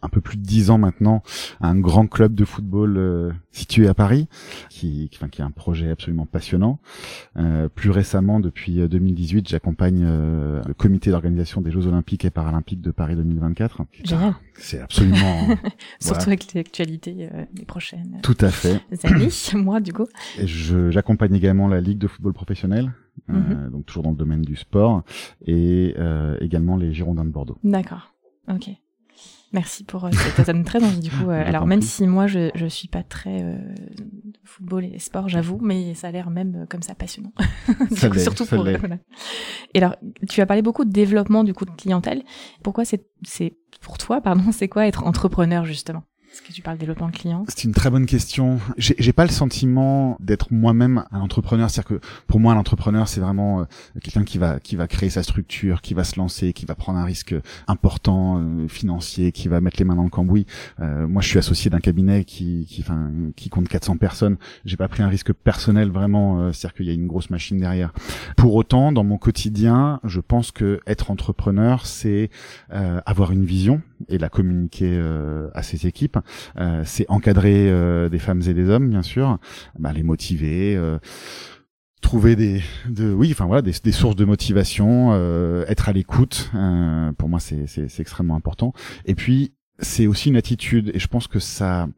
un 0.03 0.09
peu 0.09 0.21
plus 0.21 0.37
de 0.37 0.43
dix 0.43 0.71
ans 0.71 0.79
maintenant 0.79 1.23
un 1.61 1.77
grand 1.79 2.07
club 2.07 2.35
de 2.35 2.45
football 2.45 2.97
euh, 2.97 3.33
situé 3.55 3.87
à 3.87 3.95
Paris, 3.95 4.27
qui, 4.69 5.09
qui, 5.11 5.19
enfin, 5.19 5.29
qui 5.29 5.41
est 5.41 5.45
un 5.45 5.51
projet 5.51 5.91
absolument 5.91 6.27
passionnant. 6.27 6.81
Euh, 7.37 7.69
plus 7.69 7.91
récemment, 7.91 8.41
depuis 8.41 8.77
2018, 8.87 9.39
euh, 9.39 9.43
j'accompagne 9.47 10.03
euh, 10.05 10.63
le 10.67 10.75
comité 10.75 11.11
d'organisation 11.11 11.61
des 11.61 11.71
Jeux 11.71 11.87
Olympiques 11.87 12.25
et 12.25 12.31
Paralympiques 12.31 12.81
de 12.81 12.91
Paris 12.91 13.17
2024. 13.17 13.83
Génial. 14.05 14.35
C'est 14.55 14.81
absolument. 14.81 15.49
Surtout 16.01 16.29
avec 16.29 16.53
l'actualité 16.55 17.29
des 17.53 17.65
prochaines. 17.65 18.21
Tout 18.23 18.37
à 18.41 18.51
fait. 18.51 18.81
Années, 19.05 19.29
moi 19.55 19.81
du 19.81 19.93
coup. 19.93 20.07
Et 20.39 20.47
j'accompagne 20.47 21.35
également 21.35 21.69
la 21.69 21.81
Ligue 21.81 21.99
de 21.99 22.09
football 22.09 22.33
professionnel. 22.33 22.93
Mm 23.29 23.71
donc 23.71 23.87
toujours 23.87 24.03
dans 24.03 24.11
le 24.11 24.17
domaine 24.17 24.43
du 24.43 24.57
sport 24.57 25.03
et 25.47 25.95
également 26.41 26.77
les 26.77 26.93
Girondins 26.93 27.25
de 27.25 27.31
Bordeaux. 27.31 27.59
D'accord. 27.65 28.13
Ok. 28.49 28.71
Merci 29.55 29.85
pour 29.85 30.05
euh, 30.05 30.11
me 30.11 30.45
donne 30.45 30.65
très 30.65 30.83
envie 30.83 30.99
du 30.99 31.11
coup. 31.11 31.31
Euh, 31.31 31.45
alors 31.47 31.65
même 31.65 31.81
si 31.81 32.09
moi 32.09 32.27
je 32.27 32.51
je 32.57 32.67
suis 32.67 32.89
pas 32.89 33.05
très 33.05 33.41
euh, 33.41 33.57
football 34.43 34.85
et 34.85 34.99
sport, 34.99 35.29
j'avoue, 35.29 35.61
mais 35.63 35.95
ça 35.95 36.09
a 36.09 36.11
l'air 36.11 36.29
même 36.29 36.63
euh, 36.63 36.67
comme 36.67 36.83
ça 36.83 36.97
passionnant. 36.97 37.33
ça 37.97 38.11
coup, 38.11 38.19
surtout 38.19 38.47
pour 38.47 38.65
voilà. 38.65 38.99
Et 39.73 39.79
alors 39.79 39.95
tu 40.29 40.41
as 40.41 40.47
parlé 40.47 40.61
beaucoup 40.61 40.85
de 40.85 40.91
développement 40.91 41.45
du 41.45 41.55
coup 41.55 41.67
de 41.67 41.71
clientèle. 41.71 42.25
Pourquoi 42.65 42.85
c'est 42.85 43.07
c'est 43.23 43.57
pour 43.81 43.97
toi 43.97 44.21
pardon, 44.21 44.43
c'est 44.53 44.67
quoi 44.67 44.89
être 44.89 45.07
entrepreneur 45.07 45.65
justement? 45.65 46.03
Est-ce 46.35 46.43
que 46.43 46.53
tu 46.53 46.63
parles 46.63 46.79
développement 46.79 47.11
client? 47.11 47.45
C'est 47.47 47.63
une 47.63 47.73
très 47.73 47.91
bonne 47.91 48.07
question. 48.07 48.59
J'ai 48.77 49.13
pas 49.13 49.23
le 49.23 49.31
sentiment 49.31 50.17
d'être 50.19 50.53
moi-même 50.53 51.05
un 51.13 51.21
entrepreneur. 51.21 51.71
C'est-à-dire 51.71 52.01
que 52.01 52.07
pour 52.27 52.41
moi, 52.41 52.55
l'entrepreneur, 52.55 53.07
c'est 53.07 53.21
vraiment 53.21 53.61
euh, 53.61 53.65
quelqu'un 54.03 54.25
qui 54.25 54.39
va 54.39 54.59
qui 54.59 54.75
va 54.75 54.89
créer 54.89 55.11
sa 55.11 55.23
structure, 55.23 55.81
qui 55.81 55.95
va 55.95 56.03
se 56.03 56.19
lancer, 56.19 56.53
qui 56.53 56.67
va 56.67 56.75
prendre 56.75 56.99
un 56.99 57.05
risque 57.05 57.37
important 57.69 58.41
euh, 58.41 58.67
financier, 58.67 59.31
qui 59.31 59.47
va 59.47 59.61
mettre 59.61 59.77
les 59.79 59.85
mains 59.85 59.95
dans 59.95 60.03
le 60.03 60.11
cambouis. 60.11 60.45
Euh, 60.81 61.07
moi, 61.07 61.23
je 61.23 61.29
suis 61.29 61.39
associé 61.39 61.71
d'un 61.71 61.79
cabinet 61.79 62.25
qui 62.25 62.67
qui, 62.69 62.85
qui 63.37 63.49
compte 63.49 63.69
400 63.69 63.99
personnes. 63.99 64.37
J'ai 64.65 64.77
pas 64.77 64.89
pris 64.89 65.05
un 65.05 65.09
risque 65.09 65.33
personnel 65.33 65.91
vraiment. 65.91 66.41
Euh, 66.41 66.53
C'est-à-dire 66.53 66.75
qu'il 66.75 66.87
y 66.87 66.91
a 66.91 66.95
une 66.95 67.07
grosse 67.07 67.31
machine 67.31 67.59
derrière. 67.59 67.93
Pour 68.37 68.57
autant, 68.57 68.91
dans 68.91 69.05
mon 69.05 69.19
quotidien, 69.19 70.01
je 70.03 70.19
pense 70.19 70.51
que 70.51 70.81
être 70.89 71.13
entrepreneur, 71.13 71.87
c'est 71.87 72.29
avoir 72.71 73.31
une 73.31 73.45
vision 73.45 73.83
et 74.09 74.19
la 74.19 74.29
communiquer 74.29 75.01
à 75.55 75.63
ses 75.63 75.87
équipes. 75.87 76.19
Euh, 76.59 76.83
c'est 76.85 77.07
encadrer 77.09 77.71
euh, 77.71 78.09
des 78.09 78.19
femmes 78.19 78.43
et 78.47 78.55
des 78.55 78.69
hommes, 78.69 78.89
bien 78.89 79.03
sûr, 79.03 79.39
bah, 79.79 79.93
les 79.93 80.03
motiver 80.03 80.77
euh, 80.77 80.99
trouver 82.01 82.37
des 82.37 82.63
de 82.89 83.15
oui 83.15 83.31
enfin 83.33 83.47
voilà 83.47 83.63
des, 83.63 83.73
des 83.83 83.93
sources 83.93 84.15
de 84.15 84.27
motivation 84.27 85.13
euh, 85.13 85.65
être 85.69 85.89
à 85.89 85.93
l'écoute 85.93 86.51
euh, 86.55 87.13
pour 87.13 87.31
moi 87.31 87.41
c'est 87.41 87.67
c'est 87.67 88.01
extrêmement 88.01 88.37
important. 88.37 88.73
Et 89.07 89.15
puis 89.15 89.55
c'est 89.79 90.07
aussi 90.07 90.29
une 90.29 90.37
attitude 90.37 90.91
et 90.95 90.99
je 90.99 91.09
pense 91.09 91.27
que 91.27 91.39
ça 91.39 91.89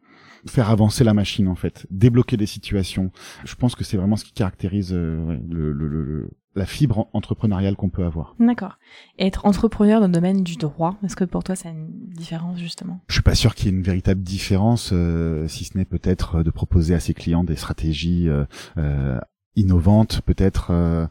faire 0.47 0.71
avancer 0.71 1.05
la 1.05 1.15
machine 1.15 1.49
en 1.49 1.55
fait 1.55 1.87
débloquer 1.91 2.37
des 2.37 2.47
situations 2.47 3.11
je 3.45 3.55
pense 3.55 3.75
que 3.75 3.85
c'est 3.85 3.97
vraiment 3.97 4.17
ce 4.17 4.25
qui 4.25 4.33
caractérise 4.33 4.93
euh, 4.93 5.39
le, 5.49 5.73
le, 5.73 5.89
le, 5.89 6.31
la 6.55 6.67
fibre 6.67 7.09
entrepreneuriale 7.13 7.77
qu'on 7.77 7.91
peut 7.91 8.05
avoir. 8.05 8.35
D'accord. 8.41 8.79
être 9.19 9.45
entrepreneur 9.45 10.01
dans 10.01 10.07
le 10.07 10.13
domaine 10.13 10.43
du 10.43 10.57
droit, 10.57 10.97
est-ce 11.05 11.15
que 11.17 11.25
pour 11.25 11.45
toi 11.45 11.55
c'est 11.55 11.69
une 11.69 11.91
différence 12.09 12.59
justement? 12.59 13.01
Je 13.09 13.15
suis 13.15 13.23
pas 13.23 13.35
sûr 13.35 13.55
qu'il 13.55 13.67
y 13.67 13.69
ait 13.71 13.77
une 13.77 13.83
véritable 13.83 14.23
différence, 14.23 14.91
euh, 14.93 15.47
si 15.49 15.65
ce 15.65 15.77
n'est 15.77 15.85
peut-être 15.85 16.43
de 16.43 16.51
proposer 16.51 16.95
à 16.95 17.01
ses 17.01 17.13
clients 17.13 17.45
des 17.45 17.57
stratégies 17.57 18.29
euh, 18.29 18.45
euh, 18.79 19.19
innovantes, 19.55 20.23
peut-être 20.23 20.69
euh, 20.71 21.07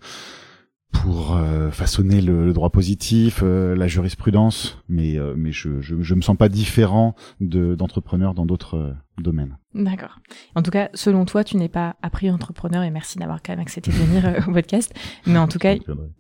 pour 0.91 1.35
euh, 1.35 1.69
façonner 1.71 2.21
le, 2.21 2.45
le, 2.45 2.53
droit 2.53 2.69
positif, 2.71 3.41
euh, 3.43 3.75
la 3.75 3.87
jurisprudence, 3.87 4.81
mais 4.89 5.17
mais 5.35 5.51
je, 5.51 5.81
je 5.81 6.01
je 6.01 6.15
me 6.15 6.21
sens 6.21 6.37
pas 6.37 6.49
différent 6.49 7.15
de 7.39 7.75
d'entrepreneurs 7.75 8.33
dans 8.33 8.45
d'autres 8.45 8.95
domaine. 9.21 9.57
D'accord. 9.73 10.19
En 10.55 10.61
tout 10.61 10.71
cas, 10.71 10.89
selon 10.93 11.25
toi, 11.25 11.43
tu 11.43 11.57
n'es 11.57 11.67
pas 11.69 11.95
appris 12.01 12.31
entrepreneur 12.31 12.83
et 12.83 12.91
merci 12.91 13.17
d'avoir 13.17 13.41
quand 13.41 13.51
même 13.53 13.59
accepté 13.59 13.91
de 13.91 13.97
venir 13.97 14.25
euh, 14.25 14.39
au 14.47 14.53
podcast. 14.53 14.93
Mais 15.25 15.37
en 15.37 15.47
tout 15.47 15.59
cas, 15.59 15.75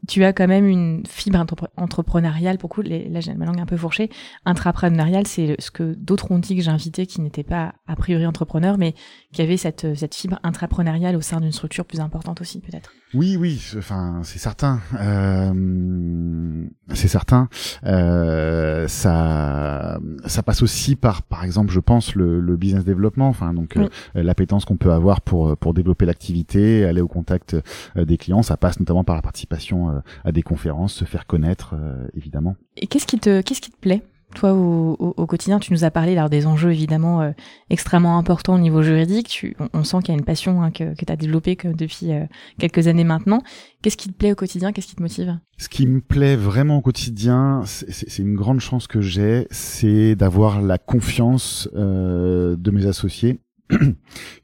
tu 0.07 0.23
as 0.23 0.33
quand 0.33 0.47
même 0.47 0.65
une 0.65 1.03
fibre 1.07 1.43
entrepreneuriale. 1.77 2.57
Pour 2.57 2.69
coup, 2.69 2.81
les, 2.81 3.07
là 3.09 3.19
j'ai 3.21 3.33
ma 3.33 3.45
langue 3.45 3.59
un 3.59 3.65
peu 3.65 3.77
fourchée. 3.77 4.09
Intrapreneuriale, 4.45 5.27
c'est 5.27 5.55
ce 5.59 5.71
que 5.71 5.93
d'autres 5.93 6.31
ont 6.31 6.39
dit 6.39 6.55
que 6.55 6.61
j'ai 6.61 6.71
invité 6.71 7.05
qui 7.05 7.21
n'étaient 7.21 7.43
pas 7.43 7.75
a 7.87 7.95
priori 7.95 8.25
entrepreneurs, 8.25 8.77
mais 8.77 8.93
qui 9.31 9.41
avaient 9.41 9.57
cette, 9.57 9.95
cette 9.95 10.15
fibre 10.15 10.39
intrapreneuriale 10.43 11.15
au 11.15 11.21
sein 11.21 11.39
d'une 11.39 11.51
structure 11.51 11.85
plus 11.85 11.99
importante 11.99 12.41
aussi, 12.41 12.59
peut-être. 12.59 12.91
Oui, 13.13 13.37
oui. 13.37 13.61
Enfin, 13.77 14.21
c'est 14.23 14.39
certain. 14.39 14.81
Euh, 14.99 16.65
c'est 16.93 17.07
certain. 17.07 17.49
Euh, 17.85 18.87
ça, 18.87 19.99
ça 20.25 20.43
passe 20.43 20.61
aussi 20.61 20.95
par, 20.95 21.23
par 21.23 21.43
exemple, 21.43 21.71
je 21.71 21.79
pense 21.79 22.15
le, 22.15 22.39
le 22.41 22.57
business 22.57 22.84
développement. 22.85 23.27
Enfin, 23.27 23.53
donc 23.53 23.77
euh, 23.77 23.87
l'appétence 24.13 24.65
qu'on 24.65 24.77
peut 24.77 24.91
avoir 24.91 25.21
pour 25.21 25.49
euh, 25.49 25.55
pour 25.55 25.73
développer 25.73 26.05
l'activité, 26.05 26.85
aller 26.85 27.01
au 27.01 27.07
contact 27.07 27.55
euh, 27.97 28.05
des 28.05 28.17
clients, 28.17 28.43
ça 28.43 28.57
passe 28.57 28.79
notamment 28.79 29.03
par 29.03 29.15
la 29.15 29.21
participation 29.21 30.01
à 30.23 30.31
des 30.31 30.41
conférences, 30.41 30.93
se 30.93 31.05
faire 31.05 31.25
connaître, 31.25 31.75
évidemment. 32.15 32.55
Et 32.77 32.87
qu'est-ce 32.87 33.05
qui 33.05 33.19
te 33.19 33.41
qu'est-ce 33.41 33.61
qui 33.61 33.71
te 33.71 33.77
plaît? 33.77 34.01
Toi 34.35 34.53
au, 34.53 34.95
au, 34.99 35.25
quotidien, 35.25 35.59
tu 35.59 35.73
nous 35.73 35.83
as 35.83 35.91
parlé 35.91 36.11
alors 36.11 36.29
des 36.29 36.45
enjeux 36.45 36.71
évidemment 36.71 37.21
euh, 37.21 37.31
extrêmement 37.69 38.19
importants 38.19 38.53
au 38.53 38.59
niveau 38.59 38.83
juridique. 38.83 39.27
Tu, 39.27 39.57
on, 39.73 39.83
sent 39.83 39.97
qu'il 40.01 40.09
y 40.09 40.11
a 40.11 40.19
une 40.19 40.25
passion 40.25 40.61
hein, 40.61 40.69
que, 40.69 40.93
que 40.93 41.03
tu 41.05 41.11
as 41.11 41.15
développée 41.15 41.55
que 41.55 41.69
depuis 41.69 42.11
euh, 42.11 42.25
quelques 42.59 42.87
années 42.87 43.03
maintenant. 43.03 43.41
Qu'est-ce 43.81 43.97
qui 43.97 44.09
te 44.09 44.13
plaît 44.13 44.31
au 44.31 44.35
quotidien? 44.35 44.71
Qu'est-ce 44.71 44.87
qui 44.87 44.95
te 44.95 45.01
motive? 45.01 45.39
Ce 45.57 45.69
qui 45.69 45.87
me 45.87 46.01
plaît 46.01 46.35
vraiment 46.35 46.77
au 46.77 46.81
quotidien, 46.81 47.63
c'est 47.65 48.21
une 48.21 48.35
grande 48.35 48.59
chance 48.59 48.87
que 48.87 49.01
j'ai, 49.01 49.47
c'est 49.51 50.15
d'avoir 50.15 50.61
la 50.61 50.77
confiance 50.77 51.69
euh, 51.75 52.55
de 52.57 52.71
mes 52.71 52.85
associés 52.85 53.39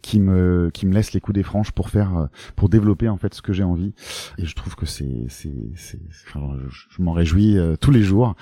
qui 0.01 0.19
me 0.19 0.71
qui 0.73 0.85
me 0.85 0.93
laisse 0.93 1.13
les 1.13 1.19
coups 1.19 1.35
des 1.35 1.43
franches 1.43 1.71
pour 1.71 1.89
faire 1.89 2.27
pour 2.55 2.69
développer 2.69 3.07
en 3.07 3.17
fait 3.17 3.33
ce 3.33 3.41
que 3.41 3.53
j'ai 3.53 3.63
envie 3.63 3.93
et 4.37 4.45
je 4.45 4.55
trouve 4.55 4.75
que 4.75 4.85
c'est 4.85 5.25
c'est 5.29 5.53
c'est 5.75 5.99
je, 6.09 7.01
m'en 7.01 7.13
réjouis 7.13 7.57
tous 7.79 7.91
les 7.91 8.01
jours 8.01 8.35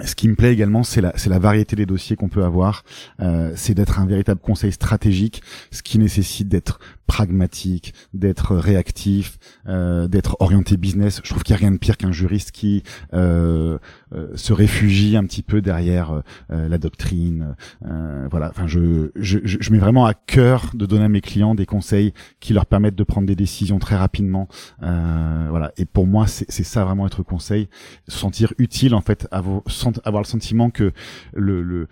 ce 0.00 0.14
qui 0.14 0.28
me 0.28 0.34
plaît 0.34 0.52
également, 0.52 0.82
c'est 0.82 1.00
la, 1.00 1.12
c'est 1.16 1.30
la 1.30 1.38
variété 1.38 1.76
des 1.76 1.86
dossiers 1.86 2.16
qu'on 2.16 2.28
peut 2.28 2.44
avoir. 2.44 2.84
Euh, 3.20 3.52
c'est 3.56 3.74
d'être 3.74 3.98
un 3.98 4.06
véritable 4.06 4.40
conseil 4.40 4.72
stratégique, 4.72 5.42
ce 5.70 5.82
qui 5.82 5.98
nécessite 5.98 6.48
d'être 6.48 6.80
pragmatique, 7.06 7.92
d'être 8.14 8.56
réactif, 8.56 9.38
euh, 9.68 10.08
d'être 10.08 10.36
orienté 10.40 10.76
business. 10.76 11.20
Je 11.22 11.30
trouve 11.30 11.42
qu'il 11.42 11.54
n'y 11.54 11.60
a 11.60 11.60
rien 11.60 11.72
de 11.72 11.76
pire 11.76 11.98
qu'un 11.98 12.12
juriste 12.12 12.52
qui 12.52 12.82
euh, 13.12 13.78
euh 14.12 14.28
se 14.34 14.52
réfugie 14.52 15.16
un 15.16 15.24
petit 15.24 15.42
peu 15.42 15.60
derrière 15.60 16.22
euh, 16.50 16.68
la 16.68 16.78
doctrine. 16.78 17.54
Euh, 17.86 18.28
voilà. 18.30 18.48
Enfin, 18.50 18.66
je, 18.66 19.10
je, 19.16 19.38
je 19.44 19.72
mets 19.72 19.78
vraiment 19.78 20.06
à 20.06 20.14
cœur 20.26 20.70
de 20.74 20.86
donner 20.86 21.04
à 21.04 21.08
mes 21.08 21.20
clients 21.20 21.54
des 21.54 21.66
conseils 21.66 22.12
qui 22.40 22.52
leur 22.52 22.66
permettent 22.66 22.94
de 22.94 23.04
prendre 23.04 23.26
des 23.26 23.36
décisions 23.36 23.78
très 23.78 23.96
rapidement. 23.96 24.48
voilà. 24.80 25.72
Et 25.76 25.84
pour 25.84 26.06
moi, 26.06 26.26
c'est, 26.26 26.50
ça 26.50 26.84
vraiment 26.84 27.06
être 27.06 27.22
conseil, 27.22 27.68
se 28.08 28.18
sentir 28.18 28.52
utile 28.58 28.94
en 28.94 29.00
fait 29.00 29.28
vos 29.32 29.62
avoir 30.04 30.22
le 30.22 30.28
sentiment 30.28 30.70
que 30.70 30.92
le, 31.34 31.88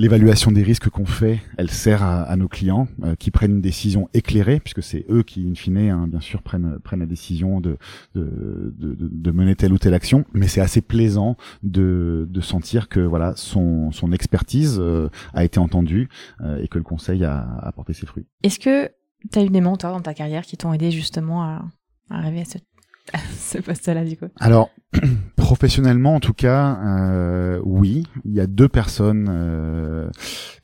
l'évaluation 0.00 0.50
des 0.50 0.62
risques 0.62 0.88
qu'on 0.88 1.04
fait, 1.04 1.40
elle 1.58 1.70
sert 1.70 2.02
à, 2.02 2.34
nos 2.36 2.48
clients 2.48 2.88
euh, 3.04 3.14
qui 3.16 3.30
prennent 3.30 3.52
une 3.52 3.60
décision 3.60 4.08
éclairée, 4.14 4.58
puisque 4.58 4.82
c'est 4.82 5.04
eux 5.10 5.22
qui, 5.22 5.46
in 5.46 5.54
fine, 5.54 5.76
hein, 5.76 6.08
bien 6.08 6.20
sûr, 6.20 6.42
prennent, 6.42 6.78
prennent 6.82 7.00
la 7.00 7.06
décision 7.06 7.60
de, 7.60 7.76
de, 8.14 8.72
de, 8.78 9.30
mener 9.30 9.54
telle 9.54 9.72
ou 9.72 9.78
telle 9.78 9.92
action. 9.92 10.24
Mais 10.32 10.48
c'est 10.48 10.62
assez 10.62 10.80
plaisant 10.80 11.36
de, 11.62 12.26
de 12.30 12.40
sentir 12.40 12.88
que 12.88 13.00
voilà 13.00 13.34
son, 13.36 13.92
son 13.92 14.12
expertise 14.12 14.78
euh, 14.80 15.10
a 15.34 15.44
été 15.44 15.60
entendue 15.60 16.08
euh, 16.40 16.62
et 16.62 16.68
que 16.68 16.78
le 16.78 16.84
conseil 16.84 17.24
a 17.24 17.58
apporté 17.62 17.92
ses 17.92 18.06
fruits. 18.06 18.26
Est-ce 18.42 18.58
que 18.58 18.90
tu 19.30 19.38
as 19.38 19.44
eu 19.44 19.50
des 19.50 19.60
mentors 19.60 19.92
dans 19.92 20.00
ta 20.00 20.14
carrière 20.14 20.42
qui 20.42 20.56
t'ont 20.56 20.72
aidé 20.72 20.90
justement 20.90 21.42
à, 21.42 21.64
à 22.08 22.18
arriver 22.18 22.40
à 22.40 22.44
ce, 22.46 22.58
à 23.12 23.18
ce 23.38 23.58
poste-là 23.58 24.04
du 24.06 24.16
coup? 24.16 24.28
Alors, 24.40 24.70
Professionnellement, 25.50 26.14
en 26.14 26.20
tout 26.20 26.32
cas, 26.32 26.78
euh, 26.84 27.60
oui. 27.64 28.04
Il 28.24 28.32
y 28.32 28.38
a 28.38 28.46
deux 28.46 28.68
personnes 28.68 29.26
euh, 29.28 30.08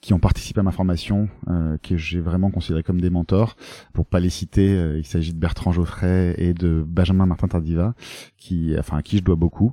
qui 0.01 0.15
ont 0.15 0.21
participé 0.21 0.61
à 0.61 0.63
ma 0.63 0.71
formation 0.71 1.29
euh, 1.51 1.77
que 1.83 1.97
j'ai 1.97 2.21
vraiment 2.21 2.53
considéré 2.53 2.85
comme 2.85 3.01
des 3.01 3.11
mentors. 3.11 3.57
Pour 3.93 4.07
pas 4.07 4.21
les 4.21 4.31
citer, 4.31 4.95
il 4.97 5.05
s'agit 5.05 5.35
de 5.35 5.41
Bertrand 5.41 5.73
Geoffrey 5.73 6.37
et 6.39 6.55
de 6.55 6.85
Benjamin 6.87 7.27
Martin 7.27 7.49
Tardiva, 7.49 7.97
qui, 8.37 8.77
enfin, 8.79 8.99
à 8.99 9.03
qui 9.03 9.19
je 9.19 9.25
dois 9.25 9.35
beaucoup. 9.35 9.73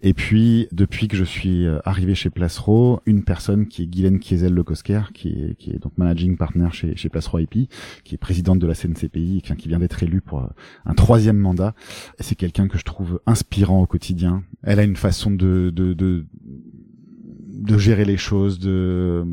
Et 0.00 0.14
puis, 0.14 0.68
depuis 0.70 1.08
que 1.08 1.16
je 1.16 1.24
suis 1.24 1.66
arrivé 1.84 2.14
chez 2.14 2.30
Placero, 2.30 3.00
une 3.04 3.24
personne 3.24 3.66
qui 3.66 3.82
est 3.82 3.86
Guylaine 3.86 4.20
Kiesel 4.20 4.54
Lecosker, 4.54 5.10
qui 5.12 5.30
est, 5.30 5.54
qui 5.56 5.70
est 5.70 5.80
donc 5.80 5.98
managing 5.98 6.36
partner 6.36 6.68
chez, 6.70 6.94
chez 6.94 7.08
Placero 7.08 7.40
IP, 7.40 7.68
qui 8.04 8.14
est 8.14 8.18
présidente 8.18 8.60
de 8.60 8.68
la 8.68 8.74
CNCPI, 8.74 9.42
qui 9.58 9.66
vient 9.66 9.80
d'être 9.80 10.00
élue 10.04 10.20
pour 10.20 10.48
un 10.86 10.94
troisième 10.94 11.38
mandat. 11.38 11.74
C'est 12.20 12.36
quelqu'un 12.36 12.68
que 12.68 12.78
je 12.78 12.84
trouve 12.84 13.20
inspirant 13.26 13.82
au 13.82 13.86
quotidien. 13.86 14.44
Elle 14.62 14.78
a 14.78 14.84
une 14.84 14.96
façon 14.96 15.30
de, 15.30 15.70
de, 15.74 15.92
de 15.94 17.78
gérer 17.78 18.04
les 18.04 18.16
choses, 18.16 18.58
de 18.58 19.24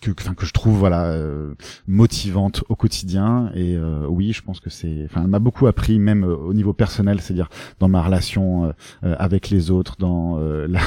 que, 0.00 0.10
enfin, 0.18 0.34
que 0.34 0.46
je 0.46 0.52
trouve 0.52 0.78
voilà 0.78 1.06
euh, 1.06 1.54
motivante 1.86 2.64
au 2.68 2.76
quotidien. 2.76 3.50
Et 3.54 3.76
euh, 3.76 4.06
oui, 4.08 4.32
je 4.32 4.42
pense 4.42 4.60
que 4.60 4.70
c'est, 4.70 5.02
enfin, 5.04 5.22
elle 5.22 5.30
m'a 5.30 5.38
beaucoup 5.38 5.66
appris 5.66 5.98
même 5.98 6.24
euh, 6.24 6.36
au 6.36 6.54
niveau 6.54 6.72
personnel, 6.72 7.20
c'est-à-dire 7.20 7.48
dans 7.80 7.88
ma 7.88 8.02
relation 8.02 8.72
avec 9.02 9.50
les 9.50 9.70
autres, 9.70 9.96
dans 9.98 10.38
la, 10.68 10.80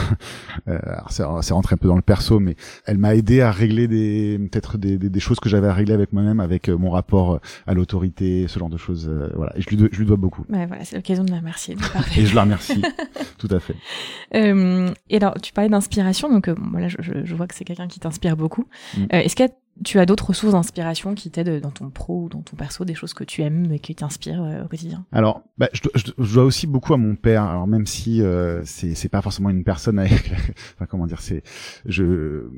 c'est 1.10 1.24
rentré 1.24 1.74
un 1.74 1.78
peu 1.78 1.88
dans 1.88 1.96
le 1.96 2.02
perso, 2.02 2.40
mais 2.40 2.56
elle 2.86 2.98
m'a 2.98 3.16
aidé 3.16 3.42
à 3.42 3.52
régler 3.52 3.88
des 3.88 4.40
peut-être 4.52 4.78
des, 4.78 4.98
des, 4.98 5.10
des, 5.10 5.20
choses 5.20 5.40
que 5.40 5.50
j'avais 5.50 5.68
à 5.68 5.74
régler 5.74 5.94
avec 5.94 6.14
moi-même, 6.14 6.40
avec 6.40 6.70
mon 6.70 6.90
rapport 6.90 7.40
à 7.66 7.74
l'autorité, 7.74 8.48
ce 8.48 8.60
genre 8.60 8.70
de 8.70 8.78
choses. 8.78 9.10
voilà, 9.36 9.56
et 9.58 9.62
je 9.62 9.70
lui 9.70 9.78
dois, 9.78 9.88
je 9.92 10.00
lui 10.00 10.06
dois 10.06 10.18
beaucoup. 10.18 10.46
Ouais, 10.50 10.66
voilà, 10.66 10.84
c'est 10.86 10.96
l'occasion 10.96 11.24
de 11.24 11.32
la 11.32 11.40
remercier. 11.40 11.76
et 12.18 12.26
je 12.26 12.36
la 12.36 12.44
remercie, 12.44 12.82
tout 13.38 13.50
à 13.52 13.60
fait. 13.60 13.76
et 14.34 15.18
alors, 15.18 15.36
tu 15.42 15.54
parlais 15.54 15.70
d'inspiration, 15.70 16.30
donc 16.30 16.50
voilà, 16.72 16.88
je, 16.88 16.98
je, 17.24 17.36
vois 17.36 17.48
que 17.48 17.56
c'est 17.56 17.66
quelqu'un 17.66 17.88
qui 17.88 18.00
t'inspire 18.00 18.36
beaucoup. 18.38 18.68
Mm. 18.98 19.04
Euh, 19.14 19.20
est-ce 19.20 19.36
que 19.36 19.44
tu 19.84 20.00
as 20.00 20.08
d'autres 20.08 20.34
sources 20.34 20.54
d'inspiration 20.54 21.14
qui 21.14 21.30
t'aident 21.30 21.62
dans 21.62 21.70
ton 21.70 21.92
pro 21.92 22.24
ou 22.24 22.30
dans 22.30 22.42
ton 22.42 22.56
perso, 22.56 22.84
des 22.84 22.96
choses 22.96 23.14
que 23.14 23.24
tu 23.24 23.44
aimes 23.44 23.72
et 23.72 23.78
qui 23.78 23.94
t'inspirent 23.94 24.42
euh, 24.42 24.64
au 24.64 24.68
quotidien? 24.68 25.06
Alors, 25.12 25.44
bah, 25.60 25.70
je, 25.72 25.82
je, 25.94 26.34
dois 26.34 26.46
aussi 26.46 26.66
beaucoup 26.66 26.96
à 26.96 26.98
mon 26.98 27.16
père. 27.16 27.44
Alors 27.44 27.68
même 27.68 27.86
si 27.86 28.24
euh, 28.24 28.62
c'est 28.66 28.96
c'est 28.96 29.10
pas 29.10 29.22
forcément 29.22 29.52
une 29.52 29.64
personne 29.64 30.00
avec, 30.00 30.32
enfin 30.74 30.88
comment 30.90 31.06
dire, 31.06 31.22
c'est 31.22 31.44
je, 31.86 32.50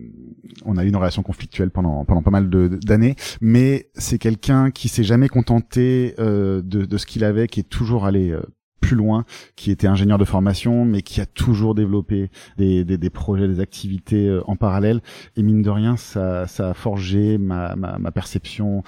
on 0.65 0.78
a 0.78 0.86
eu 0.86 0.88
une 0.88 0.95
relation 0.95 1.21
conflictuelle 1.21 1.71
pendant 1.71 2.06
pendant 2.06 2.21
pas 2.21 2.32
mal 2.32 2.49
d'années, 2.49 3.15
mais 3.41 3.89
c'est 3.95 4.17
quelqu'un 4.17 4.71
qui 4.71 4.88
s'est 4.88 5.04
jamais 5.04 5.28
contenté 5.28 6.15
de, 6.17 6.62
de 6.62 6.97
ce 6.97 7.06
qu'il 7.06 7.25
avait, 7.25 7.47
qui 7.47 7.60
est 7.60 7.69
toujours 7.69 8.06
allé 8.06 8.34
plus 8.80 8.96
loin, 8.96 9.26
qui 9.56 9.72
était 9.72 9.88
ingénieur 9.88 10.18
de 10.18 10.26
formation, 10.26 10.86
mais 10.86 11.02
qui 11.02 11.22
a 11.22 11.26
toujours 11.26 11.76
développé 11.76 12.30
des, 12.58 13.10
projets, 13.10 13.48
des 13.48 13.60
activités 13.60 14.28
euh, 14.28 14.42
en 14.48 14.56
parallèle. 14.56 15.02
Et 15.38 15.44
mine 15.44 15.62
de 15.62 15.70
rien, 15.70 15.98
ça, 15.98 16.48
ça 16.48 16.72
a 16.72 16.74
forgé 16.74 17.38
ma, 17.38 17.76
ma 17.76 18.12
perception 18.12 18.84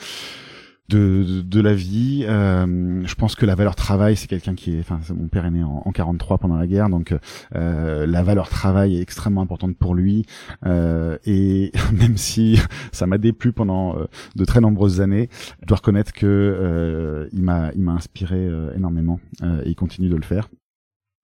de, 0.91 1.41
de, 1.41 1.61
la 1.61 1.73
vie. 1.73 2.25
Euh, 2.27 3.01
je 3.05 3.15
pense 3.15 3.35
que 3.35 3.45
la 3.45 3.55
valeur 3.55 3.75
travail, 3.75 4.15
c'est 4.15 4.27
quelqu'un 4.27 4.55
qui 4.55 4.75
est, 4.75 4.79
enfin, 4.79 4.99
mon 5.13 5.27
père 5.27 5.45
est 5.45 5.51
né 5.51 5.63
en, 5.63 5.81
en 5.85 5.91
43 5.91 6.37
pendant 6.37 6.57
la 6.57 6.67
guerre, 6.67 6.89
donc 6.89 7.15
euh, 7.55 8.05
la 8.05 8.23
valeur 8.23 8.49
travail 8.49 8.97
est 8.97 9.01
extrêmement 9.01 9.41
importante 9.41 9.75
pour 9.77 9.95
lui. 9.95 10.25
Euh, 10.65 11.17
et 11.25 11.71
même 11.93 12.17
si 12.17 12.59
ça 12.91 13.07
m'a 13.07 13.17
déplu 13.17 13.53
pendant 13.53 13.97
euh, 13.97 14.05
de 14.35 14.45
très 14.45 14.61
nombreuses 14.61 15.01
années, 15.01 15.29
je 15.61 15.67
dois 15.67 15.77
reconnaître 15.77 16.11
que 16.13 16.25
euh, 16.25 17.27
il 17.31 17.43
m'a, 17.43 17.71
il 17.73 17.81
m'a 17.81 17.93
inspiré 17.93 18.37
euh, 18.37 18.75
énormément 18.75 19.19
et 19.43 19.69
il 19.69 19.75
continue 19.75 20.09
de 20.09 20.15
le 20.15 20.23
faire. 20.23 20.49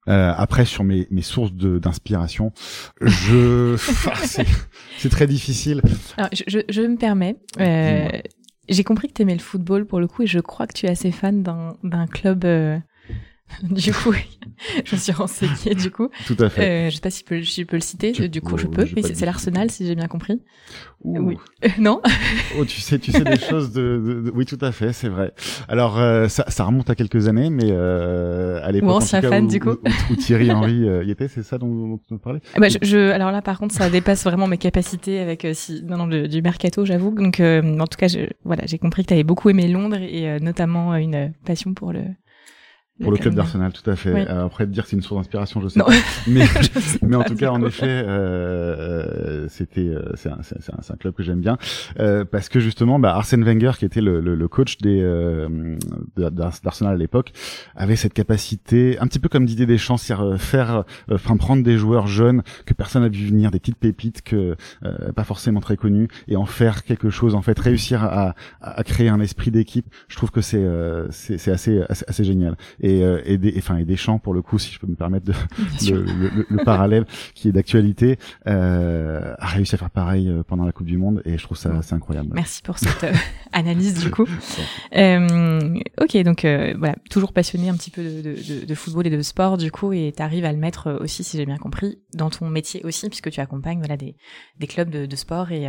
Euh, 0.07 0.33
après, 0.37 0.65
sur 0.65 0.83
mes, 0.83 1.07
mes 1.11 1.21
sources 1.21 1.51
d'inspiration, 1.53 2.53
je, 3.01 3.75
c'est 4.97 5.09
très 5.09 5.27
difficile. 5.27 5.81
Alors, 6.15 6.29
je, 6.31 6.43
je, 6.47 6.59
je, 6.69 6.81
me 6.81 6.95
permets. 6.95 7.35
Euh, 7.59 8.07
j'ai 8.69 8.83
compris 8.83 9.07
que 9.07 9.13
tu 9.13 9.21
aimais 9.21 9.33
le 9.33 9.39
football 9.39 9.85
pour 9.85 9.99
le 9.99 10.07
coup 10.07 10.23
et 10.23 10.27
je 10.27 10.39
crois 10.39 10.67
que 10.67 10.73
tu 10.73 10.85
es 10.85 10.89
assez 10.89 11.11
fan 11.11 11.43
d'un 11.43 12.07
club. 12.07 12.45
Euh, 12.45 12.77
du 13.63 13.93
coup, 13.93 14.13
je 14.85 14.95
me 14.95 14.99
suis 14.99 15.11
renseignée 15.11 15.75
du 15.75 15.91
coup. 15.91 16.09
Tout 16.25 16.37
à 16.39 16.49
fait. 16.49 16.87
Euh, 16.87 16.89
je 16.89 16.95
sais 16.95 17.01
pas 17.01 17.09
si 17.09 17.21
je 17.21 17.25
peux, 17.25 17.41
je 17.41 17.63
peux 17.63 17.77
le 17.77 17.81
citer. 17.81 18.11
du 18.27 18.41
coup, 18.41 18.57
je 18.57 18.67
peux. 18.67 18.85
Oui, 18.95 19.03
c'est 19.03 19.25
l'Arsenal 19.25 19.71
si 19.71 19.85
j'ai 19.85 19.95
bien 19.95 20.07
compris. 20.07 20.41
Oui. 21.03 21.37
Euh, 21.63 21.69
non. 21.77 22.01
oh, 22.59 22.65
tu 22.65 22.81
sais, 22.81 22.97
tu 22.99 23.11
sais 23.11 23.23
des 23.23 23.39
choses 23.49 23.71
de, 23.71 24.21
de, 24.25 24.31
Oui, 24.33 24.45
tout 24.45 24.57
à 24.61 24.71
fait, 24.71 24.93
c'est 24.93 25.09
vrai. 25.09 25.31
Alors, 25.67 25.99
euh, 25.99 26.27
ça, 26.27 26.45
ça 26.49 26.65
remonte 26.65 26.89
à 26.89 26.95
quelques 26.95 27.27
années, 27.27 27.49
mais 27.49 27.69
euh, 27.69 28.59
à 28.63 28.71
l'époque, 28.71 28.89
ancien 28.89 29.21
fan 29.21 29.45
où, 29.45 29.47
du 29.47 29.59
coup, 29.59 29.77
où, 30.11 30.15
Thierry 30.15 30.51
Henry 30.51 30.83
euh, 30.89 31.03
y 31.03 31.11
était, 31.11 31.27
c'est 31.27 31.43
ça 31.43 31.57
dont, 31.57 31.99
tu 32.07 32.17
parlais? 32.17 32.39
Ah 32.55 32.59
bah, 32.59 32.69
je, 32.69 32.77
je, 32.81 33.11
alors 33.11 33.31
là, 33.31 33.41
par 33.41 33.59
contre, 33.59 33.75
ça 33.75 33.89
dépasse 33.89 34.23
vraiment 34.23 34.47
mes 34.47 34.57
capacités 34.57 35.19
avec 35.19 35.45
euh, 35.45 35.53
si, 35.53 35.83
non, 35.83 35.97
non, 35.97 36.07
du 36.07 36.41
mercato, 36.41 36.83
j'avoue. 36.83 37.11
Donc, 37.11 37.39
en 37.39 37.87
tout 37.87 37.97
cas, 37.97 38.07
je, 38.07 38.27
voilà, 38.43 38.63
j'ai 38.65 38.79
compris 38.79 39.03
que 39.03 39.09
tu 39.09 39.13
avais 39.13 39.23
beaucoup 39.23 39.49
aimé 39.49 39.67
Londres 39.67 39.97
et 39.97 40.39
notamment 40.39 40.95
une 40.95 41.31
passion 41.45 41.73
pour 41.73 41.93
le 41.93 42.01
Pour 43.01 43.11
le 43.11 43.17
club 43.17 43.35
d'Arsenal, 43.35 43.71
tout 43.73 43.87
à 43.89 43.95
fait. 43.95 44.27
Euh, 44.27 44.45
après, 44.45 44.65
de 44.65 44.71
dire 44.71 44.85
c'est 44.87 44.95
une 44.95 45.03
source 45.03 45.21
d'inspiration, 45.21 45.61
je 45.61 45.67
sais 45.67 45.79
pas. 45.83 45.87
Mais, 46.27 46.45
mais 47.03 47.15
en 47.15 47.23
tout 47.23 47.35
cas, 47.35 47.51
en 47.51 47.63
effet, 47.63 47.85
euh, 47.85 49.47
c'était, 49.49 49.81
euh, 49.81 50.13
c'est 50.15 50.29
un, 50.29 50.37
un, 50.37 50.93
un, 50.93 50.95
club 50.97 51.13
que 51.13 51.21
j'aime 51.21 51.39
bien 51.39 51.57
euh, 51.99 52.25
parce 52.25 52.49
que 52.49 52.59
justement, 52.59 52.97
bah, 52.97 53.15
Arsène 53.15 53.43
Wenger, 53.43 53.73
qui 53.77 53.85
était 53.85 54.01
le, 54.01 54.19
le, 54.19 54.33
le 54.33 54.47
coach 54.47 54.77
des 54.79 54.99
euh, 55.01 55.77
d'Arsenal 56.15 56.95
à 56.95 56.97
l'époque, 56.97 57.33
avait 57.75 57.95
cette 57.95 58.13
capacité, 58.13 58.97
un 58.99 59.05
petit 59.05 59.19
peu 59.19 59.29
comme 59.29 59.45
Didier 59.45 59.67
Deschamps, 59.67 59.97
c'est-à-dire 59.97 60.41
faire, 60.41 60.83
enfin 61.11 61.37
prendre 61.37 61.63
des 61.63 61.77
joueurs 61.77 62.07
jeunes 62.07 62.41
que 62.65 62.73
personne 62.73 63.03
n'a 63.03 63.09
vu 63.09 63.27
venir, 63.27 63.51
des 63.51 63.59
petites 63.59 63.77
pépites 63.77 64.23
que 64.23 64.55
pas 65.15 65.23
forcément 65.23 65.59
très 65.59 65.77
connues, 65.77 66.07
et 66.27 66.35
en 66.35 66.45
faire 66.45 66.83
quelque 66.83 67.09
chose, 67.11 67.35
en 67.35 67.41
fait, 67.43 67.59
réussir 67.59 68.03
à, 68.03 68.33
à 68.61 68.83
créer 68.83 69.09
un 69.09 69.19
esprit 69.19 69.51
d'équipe. 69.51 69.85
Je 70.07 70.15
trouve 70.15 70.31
que 70.31 70.41
c'est 70.41 70.65
c'est 71.11 71.51
assez, 71.51 71.81
assez, 71.89 72.05
assez 72.07 72.23
génial 72.23 72.55
et, 72.86 72.86
euh, 73.01 73.21
et, 73.25 73.37
des, 73.37 73.53
enfin, 73.57 73.77
et 73.77 73.85
des 73.85 73.95
chants 73.95 74.19
pour 74.19 74.33
le 74.33 74.41
coup, 74.41 74.59
si 74.59 74.71
je 74.71 74.79
peux 74.79 74.87
me 74.87 74.95
permettre 74.95 75.25
de, 75.25 75.33
le, 75.91 76.03
le, 76.03 76.45
le, 76.49 76.63
parallèle 76.63 77.05
qui 77.33 77.49
est 77.49 77.51
d'actualité, 77.51 78.17
euh, 78.47 79.33
a 79.39 79.47
réussi 79.47 79.75
à 79.75 79.77
faire 79.77 79.89
pareil 79.89 80.29
euh, 80.29 80.43
pendant 80.43 80.65
la 80.65 80.71
Coupe 80.71 80.87
du 80.87 80.97
Monde 80.97 81.21
et 81.25 81.37
je 81.37 81.43
trouve 81.43 81.57
ça 81.57 81.75
assez 81.77 81.93
incroyable. 81.93 82.29
Merci 82.33 82.61
pour 82.61 82.77
cette 82.77 83.03
euh, 83.03 83.13
analyse 83.53 84.03
du 84.03 84.11
coup. 84.11 84.25
euh, 84.95 85.79
ok, 86.01 86.17
donc 86.23 86.41
voilà, 86.41 86.95
toujours 87.09 87.33
passionné 87.33 87.69
un 87.69 87.75
petit 87.75 87.91
peu 87.91 88.03
de, 88.03 88.21
de, 88.21 88.65
de, 88.65 88.75
football 88.75 89.07
et 89.07 89.09
de 89.09 89.21
sport 89.21 89.57
du 89.57 89.71
coup 89.71 89.93
et 89.93 90.13
tu 90.15 90.21
arrives 90.21 90.45
à 90.45 90.51
le 90.51 90.57
mettre 90.57 90.99
aussi, 91.01 91.23
si 91.23 91.37
j'ai 91.37 91.45
bien 91.45 91.57
compris, 91.57 91.99
dans 92.13 92.29
ton 92.29 92.49
métier 92.49 92.81
aussi 92.83 93.09
puisque 93.09 93.29
tu 93.29 93.39
accompagnes 93.39 93.79
voilà 93.79 93.97
des, 93.97 94.15
des 94.59 94.67
clubs 94.67 94.89
de, 94.89 95.05
de 95.05 95.15
sport 95.15 95.51
et 95.51 95.67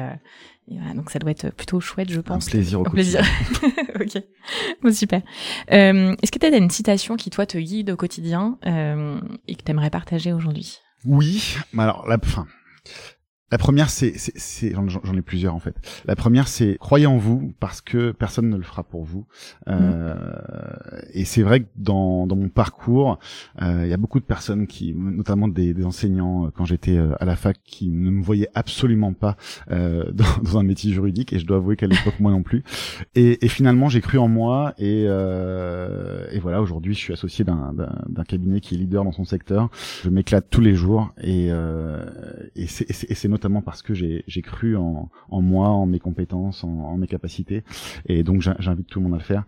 donc 0.95 1.11
ça 1.11 1.19
doit 1.19 1.31
être 1.31 1.51
plutôt 1.51 1.81
chouette, 1.81 2.11
je 2.11 2.21
pense. 2.21 2.49
Un 2.49 2.51
plaisir 2.51 2.81
au 2.81 2.87
Un 2.87 2.91
plaisir. 2.91 3.23
ok, 4.01 4.23
bon, 4.83 4.93
super. 4.93 5.23
Euh, 5.73 6.15
Est-ce 6.23 6.33
que 6.33 6.39
tu 6.39 6.47
as 6.47 6.57
une 6.57 6.71
citation 6.71 7.17
qui 7.17 7.31
toi 7.31 7.47
te 7.47 7.59
guide 7.59 7.91
au 7.91 7.97
quotidien 7.97 8.59
euh, 8.67 9.21
et 9.47 9.55
que 9.55 9.63
tu 9.63 9.71
aimerais 9.71 9.91
partager 9.91 10.33
aujourd'hui? 10.33 10.79
Oui, 11.05 11.57
alors 11.77 12.07
la 12.09 12.19
fin. 12.19 12.47
La 13.51 13.59
première, 13.59 13.89
c'est, 13.89 14.13
c'est, 14.17 14.75
j'en 14.75 15.15
ai 15.15 15.23
plusieurs 15.23 15.55
en 15.55 15.59
fait. 15.59 15.75
La 16.05 16.17
première, 16.17 16.49
c'est 16.49 16.77
croyez 16.79 17.07
en 17.07 17.17
vous 17.17 17.55
parce 17.61 17.81
que 17.81 18.13
personne 18.13 18.51
ne 18.51 18.57
le 18.57 18.63
fera 18.63 18.83
pour 18.83 19.05
vous. 19.05 19.27
Euh, 19.69 20.15
Et 21.15 21.25
c'est 21.25 21.43
vrai 21.43 21.61
que 21.61 21.67
dans, 21.77 22.27
dans 22.27 22.37
mon 22.37 22.49
parcours, 22.49 23.19
euh, 23.63 23.83
il 23.85 23.91
y 23.91 23.95
a 23.95 23.97
beaucoup 23.97 24.21
de 24.21 24.25
personnes 24.25 24.67
qui, 24.67 24.95
notamment 24.95 25.49
des, 25.49 25.73
des 25.73 25.85
enseignants 25.85 26.47
euh, 26.47 26.51
quand 26.55 26.65
j'étais 26.65 26.97
euh, 26.97 27.13
à 27.21 27.25
la 27.25 27.37
fac, 27.37 27.59
qui 27.65 27.89
ne 27.89 28.11
me 28.11 28.23
voyaient 28.23 28.51
absolument 28.55 29.13
pas 29.13 29.37
euh, 29.71 30.11
dans, 30.13 30.43
dans, 30.43 30.59
un 30.59 30.63
métier 30.63 30.93
juridique. 30.93 31.33
Et 31.33 31.39
je 31.39 31.47
dois 31.47 31.57
avouer 31.57 31.77
qu'à 31.77 31.87
l'époque 31.87 32.21
moi 32.21 32.31
non 32.31 32.43
plus. 32.43 32.65
Et, 33.15 33.45
et 33.45 33.49
finalement, 33.49 33.89
j'ai 33.89 34.01
cru 34.01 34.19
en 34.19 34.29
moi. 34.29 34.75
Et, 34.79 35.05
euh, 35.07 36.27
et 36.33 36.39
voilà, 36.39 36.61
aujourd'hui, 36.61 36.95
je 36.95 36.99
suis 36.99 37.13
associé 37.13 37.45
d'un, 37.45 37.73
d'un, 37.75 38.25
cabinet 38.25 38.61
qui 38.61 38.75
est 38.75 38.79
leader 38.79 39.05
dans 39.05 39.13
son 39.13 39.25
secteur. 39.25 39.71
Je 40.05 40.11
m'éclate 40.11 40.49
tous 40.51 40.61
les 40.61 40.75
jours. 40.75 41.15
Et, 41.23 41.49
et 42.57 42.67
c'est, 42.67 42.91
et 42.91 43.15
c'est 43.15 43.29
notamment 43.39 43.63
parce 43.63 43.83
que 43.83 43.95
j'ai 43.95 44.43
cru 44.43 44.77
en, 44.77 45.09
en, 45.31 45.41
moi, 45.41 45.69
en 45.69 45.87
mes 45.87 46.01
compétences, 46.01 46.65
en, 46.65 46.69
en 46.69 46.97
mes 46.99 47.07
capacités. 47.07 47.63
Et 48.07 48.23
donc 48.23 48.43
j'invite 48.43 48.89
tout 48.89 48.99
le 48.99 49.05
monde 49.05 49.15
à 49.15 49.19
le 49.19 49.25
faire. 49.25 49.45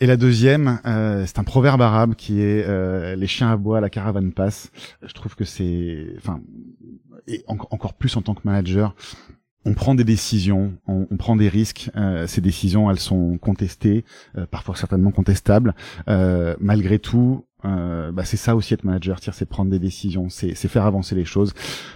Et 0.00 0.06
la 0.06 0.16
deuxième, 0.16 0.80
euh, 0.86 1.24
c'est 1.24 1.38
un 1.38 1.44
proverbe 1.44 1.80
arabe 1.80 2.16
qui 2.16 2.40
est 2.40 2.64
euh, 2.66 3.14
les 3.14 3.28
chiens 3.28 3.52
aboient, 3.52 3.80
la 3.80 3.90
caravane 3.90 4.32
passe. 4.32 4.72
Je 5.02 5.14
trouve 5.14 5.36
que 5.36 5.44
c'est, 5.44 6.08
enfin, 6.16 6.40
et 7.28 7.44
encore 7.46 7.94
plus 7.94 8.16
en 8.16 8.22
tant 8.22 8.34
que 8.34 8.40
manager, 8.44 8.96
on 9.64 9.72
prend 9.72 9.94
des 9.94 10.04
décisions, 10.04 10.74
on, 10.88 11.06
on 11.10 11.16
prend 11.16 11.36
des 11.36 11.48
risques. 11.48 11.90
Euh, 11.96 12.26
ces 12.26 12.40
décisions, 12.40 12.90
elles 12.90 12.98
sont 12.98 13.38
contestées, 13.38 14.04
euh, 14.36 14.46
parfois 14.46 14.74
certainement 14.74 15.12
contestables. 15.12 15.74
Euh, 16.08 16.56
malgré 16.58 16.98
tout, 16.98 17.46
euh, 17.64 18.12
bah 18.12 18.24
c'est 18.24 18.36
ça 18.36 18.56
aussi 18.56 18.74
être 18.74 18.84
manager, 18.84 19.18
c'est 19.20 19.48
prendre 19.48 19.70
des 19.70 19.78
décisions, 19.78 20.28
c'est 20.28 20.54
faire 20.54 20.84
avancer 20.84 21.14
les 21.14 21.24
choses. 21.24 21.54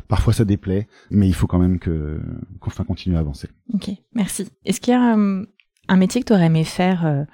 Parfois 0.09 0.33
ça 0.33 0.45
déplaît, 0.45 0.89
mais 1.11 1.29
il 1.29 1.35
faut 1.35 1.47
quand 1.47 1.59
même 1.59 1.79
que 1.79 2.21
qu'on 2.61 2.85
continue 2.85 3.17
à 3.17 3.21
avancer. 3.21 3.49
Ok, 3.75 3.91
merci. 4.15 4.49
Est-ce 4.65 4.81
qu'il 4.81 4.93
y 4.93 4.97
a 4.97 5.17
euh, 5.17 5.45
un 5.89 5.97
métier 5.97 6.23
que 6.23 6.27
tu 6.27 6.33
aurais 6.33 6.47
aimé 6.47 6.65
faire 6.65 7.05
euh, 7.07 7.25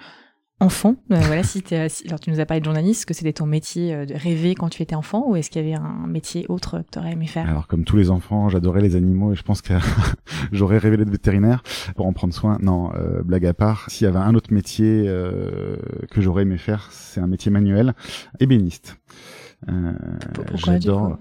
enfant 0.64 0.96
euh, 1.12 1.16
Voilà, 1.26 1.42
si, 1.42 1.62
alors 2.06 2.20
tu 2.20 2.30
nous 2.30 2.40
as 2.40 2.46
parlé 2.46 2.60
de 2.60 2.64
journaliste, 2.64 3.04
que 3.04 3.14
c'était 3.14 3.32
ton 3.32 3.46
métier 3.46 4.06
de 4.06 4.14
rêver 4.14 4.54
quand 4.54 4.68
tu 4.68 4.82
étais 4.82 4.94
enfant, 4.94 5.24
ou 5.28 5.36
est-ce 5.36 5.50
qu'il 5.50 5.62
y 5.62 5.64
avait 5.64 5.80
un 5.80 6.06
métier 6.06 6.46
autre 6.48 6.80
que 6.80 6.90
tu 6.92 6.98
aurais 6.98 7.12
aimé 7.12 7.26
faire? 7.26 7.48
Alors 7.48 7.66
comme 7.66 7.84
tous 7.84 7.96
les 7.96 8.10
enfants, 8.10 8.48
j'adorais 8.48 8.80
les 8.80 8.96
animaux 8.96 9.32
et 9.32 9.36
je 9.36 9.42
pense 9.42 9.62
que 9.62 9.74
j'aurais 10.52 10.78
rêvé 10.78 10.96
d'être 10.96 11.10
vétérinaire 11.10 11.62
pour 11.96 12.06
en 12.06 12.12
prendre 12.12 12.34
soin. 12.34 12.58
Non, 12.60 12.90
blague 13.24 13.46
à 13.46 13.54
part, 13.54 13.86
s'il 13.88 14.06
y 14.06 14.08
avait 14.08 14.18
un 14.18 14.34
autre 14.34 14.52
métier 14.52 15.04
que 15.04 16.20
j'aurais 16.20 16.42
aimé 16.42 16.58
faire, 16.58 16.88
c'est 16.90 17.20
un 17.20 17.26
métier 17.26 17.50
manuel, 17.50 17.94
ébéniste. 18.40 18.98
Euh, 19.68 19.92
J'adore 20.54 21.18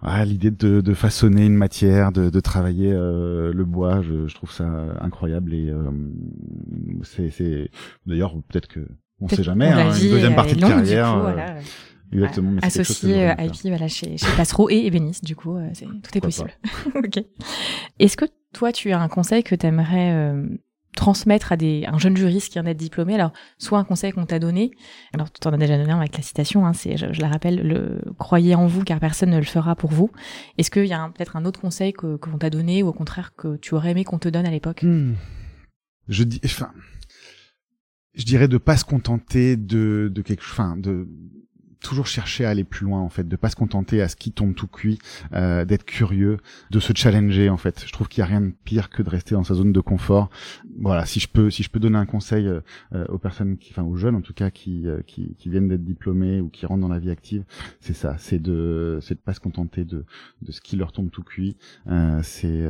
ah, 0.00 0.24
l'idée 0.24 0.50
de, 0.50 0.80
de, 0.80 0.94
façonner 0.94 1.46
une 1.46 1.54
matière, 1.54 2.12
de, 2.12 2.28
de 2.28 2.40
travailler 2.40 2.92
euh, 2.92 3.52
le 3.52 3.64
bois. 3.64 4.02
Je, 4.02 4.26
je, 4.26 4.34
trouve 4.34 4.50
ça 4.50 4.68
incroyable 5.00 5.54
et 5.54 5.70
euh, 5.70 5.90
c'est 7.02 7.70
d'ailleurs 8.06 8.34
peut-être 8.48 8.66
que 8.66 8.80
on 9.20 9.28
sait 9.28 9.44
jamais 9.44 9.68
hein, 9.68 9.92
une 9.94 10.10
deuxième 10.10 10.34
partie 10.34 10.56
de 10.56 10.60
carrière. 10.60 11.14
Coup, 11.14 11.20
voilà. 11.20 11.54
Exactement. 12.12 12.60
Associé 12.62 13.26
à 13.26 13.44
IP 13.44 13.54
voilà, 13.64 13.88
chez, 13.88 14.16
chez 14.16 14.36
Passereau 14.36 14.68
et 14.68 14.86
Ébéniste, 14.86 15.24
du 15.24 15.36
coup, 15.36 15.56
c'est, 15.72 15.86
tout 15.86 16.18
est 16.18 16.20
possible. 16.20 16.50
ok. 16.94 17.24
Est-ce 17.98 18.16
que 18.16 18.26
toi, 18.52 18.72
tu 18.72 18.90
as 18.92 19.00
un 19.00 19.08
conseil 19.08 19.42
que 19.42 19.54
tu 19.54 19.66
aimerais 19.66 20.34
transmettre 20.96 21.52
à 21.52 21.56
des, 21.56 21.84
un 21.86 21.98
jeune 21.98 22.16
juriste 22.16 22.48
qui 22.48 22.54
vient 22.54 22.64
d'être 22.64 22.78
diplômé, 22.78 23.14
alors 23.14 23.32
soit 23.58 23.78
un 23.78 23.84
conseil 23.84 24.12
qu'on 24.12 24.26
t'a 24.26 24.38
donné, 24.38 24.72
alors 25.14 25.32
tu 25.32 25.46
en 25.48 25.52
as 25.52 25.56
déjà 25.56 25.78
donné 25.78 25.90
un 25.90 25.98
avec 25.98 26.16
la 26.16 26.22
citation, 26.22 26.66
hein, 26.66 26.72
c'est, 26.72 26.96
je, 26.96 27.20
la 27.20 27.28
rappelle, 27.28 27.66
le 27.66 28.00
croyez 28.18 28.54
en 28.54 28.66
vous 28.66 28.82
car 28.82 29.00
personne 29.00 29.30
ne 29.30 29.38
le 29.38 29.44
fera 29.44 29.74
pour 29.74 29.90
vous. 29.90 30.10
Est-ce 30.58 30.70
qu'il 30.70 30.86
y 30.86 30.92
a 30.92 31.08
peut-être 31.14 31.36
un 31.36 31.44
autre 31.44 31.60
conseil 31.60 31.92
que 31.92 32.16
qu'on 32.16 32.38
t'a 32.38 32.50
donné 32.50 32.82
ou 32.82 32.88
au 32.88 32.92
contraire 32.92 33.34
que 33.34 33.56
tu 33.56 33.74
aurais 33.74 33.92
aimé 33.92 34.04
qu'on 34.04 34.18
te 34.18 34.28
donne 34.28 34.46
à 34.46 34.50
l'époque? 34.50 34.82
Hmm. 34.82 35.14
Je 36.08 36.24
dis, 36.24 36.40
enfin, 36.44 36.72
je 38.14 38.24
dirais 38.24 38.48
de 38.48 38.58
pas 38.58 38.76
se 38.76 38.84
contenter 38.84 39.56
de 39.56 40.10
de 40.12 40.22
quelque, 40.22 40.42
enfin 40.42 40.76
de 40.76 41.08
toujours 41.82 42.06
chercher 42.06 42.44
à 42.44 42.50
aller 42.50 42.64
plus 42.64 42.86
loin 42.86 43.00
en 43.00 43.08
fait, 43.08 43.28
de 43.28 43.36
pas 43.36 43.50
se 43.50 43.56
contenter 43.56 44.00
à 44.00 44.08
ce 44.08 44.16
qui 44.16 44.32
tombe 44.32 44.54
tout 44.54 44.66
cuit, 44.66 44.98
euh, 45.32 45.64
d'être 45.64 45.84
curieux, 45.84 46.38
de 46.70 46.80
se 46.80 46.92
challenger 46.94 47.48
en 47.48 47.56
fait. 47.56 47.84
Je 47.86 47.92
trouve 47.92 48.08
qu'il 48.08 48.20
y 48.20 48.22
a 48.22 48.26
rien 48.26 48.40
de 48.40 48.52
pire 48.64 48.90
que 48.90 49.02
de 49.02 49.10
rester 49.10 49.34
dans 49.34 49.44
sa 49.44 49.54
zone 49.54 49.72
de 49.72 49.80
confort. 49.80 50.30
Voilà, 50.78 51.04
si 51.06 51.20
je 51.20 51.28
peux 51.28 51.50
si 51.50 51.62
je 51.62 51.70
peux 51.70 51.80
donner 51.80 51.98
un 51.98 52.06
conseil 52.06 52.46
euh, 52.46 52.60
aux 53.08 53.18
personnes 53.18 53.56
qui 53.58 53.72
enfin 53.72 53.82
aux 53.82 53.96
jeunes 53.96 54.16
en 54.16 54.20
tout 54.20 54.34
cas 54.34 54.50
qui 54.50 54.86
euh, 54.86 55.00
qui, 55.06 55.34
qui, 55.38 55.50
viennent 55.50 55.68
d'être 55.68 55.84
diplômés 55.84 56.40
ou 56.40 56.48
qui 56.48 56.66
rentrent 56.66 56.80
dans 56.80 56.88
la 56.88 56.98
vie 56.98 57.10
active, 57.10 57.44
c'est 57.80 57.94
ça, 57.94 58.16
c'est 58.18 58.40
de 58.40 58.98
c'est 59.02 59.14
de 59.14 59.20
pas 59.20 59.34
se 59.34 59.40
contenter 59.40 59.84
de 59.84 60.04
de 60.42 60.52
ce 60.52 60.60
qui 60.60 60.76
leur 60.76 60.92
tombe 60.92 61.10
tout 61.10 61.22
cuit, 61.22 61.56
euh, 61.88 62.20
c'est 62.22 62.62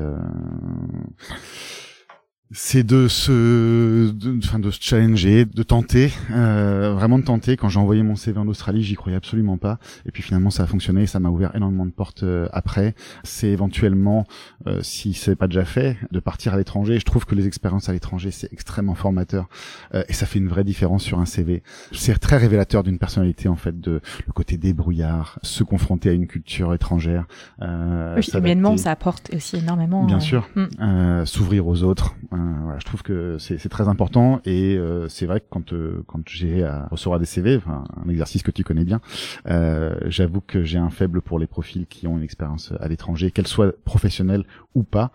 c'est 2.55 2.85
de 2.85 3.09
se, 3.09 4.11
de, 4.11 4.39
enfin 4.39 4.59
de 4.59 4.71
se 4.71 4.79
challenger, 4.81 5.45
de 5.45 5.63
tenter, 5.63 6.13
euh, 6.31 6.93
vraiment 6.95 7.19
de 7.19 7.25
tenter. 7.25 7.57
Quand 7.57 7.69
j'ai 7.69 7.79
envoyé 7.79 8.03
mon 8.03 8.15
CV 8.15 8.39
en 8.39 8.47
Australie, 8.49 8.83
j'y 8.83 8.95
croyais 8.95 9.17
absolument 9.17 9.57
pas, 9.57 9.79
et 10.07 10.11
puis 10.11 10.23
finalement 10.23 10.51
ça 10.51 10.65
a 10.65 10.67
fonctionné, 10.67 11.03
et 11.03 11.07
ça 11.07 11.19
m'a 11.19 11.31
ouvert 11.31 11.55
énormément 11.57 11.87
de 11.87 11.91
portes 11.91 12.23
euh, 12.25 12.49
après. 12.53 12.95
C'est 13.25 13.49
éventuellement, 13.49 14.27
euh, 14.67 14.81
si 14.83 15.15
c'est 15.15 15.35
pas 15.35 15.49
déjà 15.49 15.65
fait, 15.65 15.97
de 16.11 16.21
partir 16.21 16.55
à 16.55 16.59
l'étranger. 16.59 16.99
Je 16.99 17.05
trouve 17.05 17.25
que 17.25 17.35
les 17.35 17.47
expériences 17.47 17.89
à 17.89 17.93
l'étranger 17.93 18.31
c'est 18.31 18.53
extrêmement 18.53 18.95
formateur, 18.95 19.49
euh, 19.95 20.05
et 20.09 20.13
ça 20.13 20.27
fait 20.27 20.39
une 20.39 20.49
vraie 20.49 20.65
différence 20.65 21.03
sur 21.03 21.21
un 21.21 21.27
CV. 21.27 21.63
C'est 21.93 22.19
très 22.19 22.37
révélateur 22.37 22.83
d'une 22.83 22.99
personnalité 22.99 23.49
en 23.49 23.57
fait, 23.57 23.81
de 23.81 24.01
le 24.27 24.33
côté 24.33 24.59
débrouillard, 24.59 25.39
se 25.43 25.65
confronter 25.65 26.11
à 26.11 26.13
une 26.13 26.27
culture 26.27 26.75
étrangère. 26.75 27.25
Euh, 27.63 28.17
oui, 28.17 28.29
humainement, 28.35 28.77
ça 28.77 28.91
apporte 28.91 29.31
aussi 29.35 29.57
énormément. 29.57 30.05
Bien 30.05 30.21
sûr, 30.21 30.49
mm. 30.55 31.25
s'ouvrir 31.25 31.67
aux 31.67 31.83
autres 31.83 32.15
voilà, 32.63 32.79
je 32.79 32.85
trouve 32.85 33.03
que 33.03 33.37
c'est 33.39 33.69
très 33.69 33.89
important 33.89 34.41
et 34.45 34.77
euh, 34.77 35.09
c'est 35.09 35.27
vrai 35.27 35.41
que 35.41 35.47
quand 35.49 35.73
euh, 35.73 36.03
quand 36.07 36.29
j'ai 36.29 36.65
à 36.65 36.89
recevoir 36.91 37.19
des 37.19 37.27
CV, 37.27 37.57
enfin 37.57 37.85
un 38.05 38.09
exercice 38.09 38.43
que 38.43 38.51
tu 38.51 38.65
connais 38.65 38.85
bien, 38.85 39.01
euh, 39.47 39.95
j'avoue 40.07 40.41
que 40.41 40.63
j'ai 40.63 40.79
un 40.79 40.91
faible 40.91 41.21
pour 41.23 41.39
les 41.39 41.47
profils 41.47 41.87
qui 41.87 42.07
ont 42.07 42.17
une 42.17 42.25
expérience 42.25 42.73
à 42.81 42.89
l'étranger, 42.89 43.31
qu'elle 43.31 43.47
soit 43.47 43.75
professionnelle 43.85 44.45
ou 44.75 44.83
pas. 44.83 45.11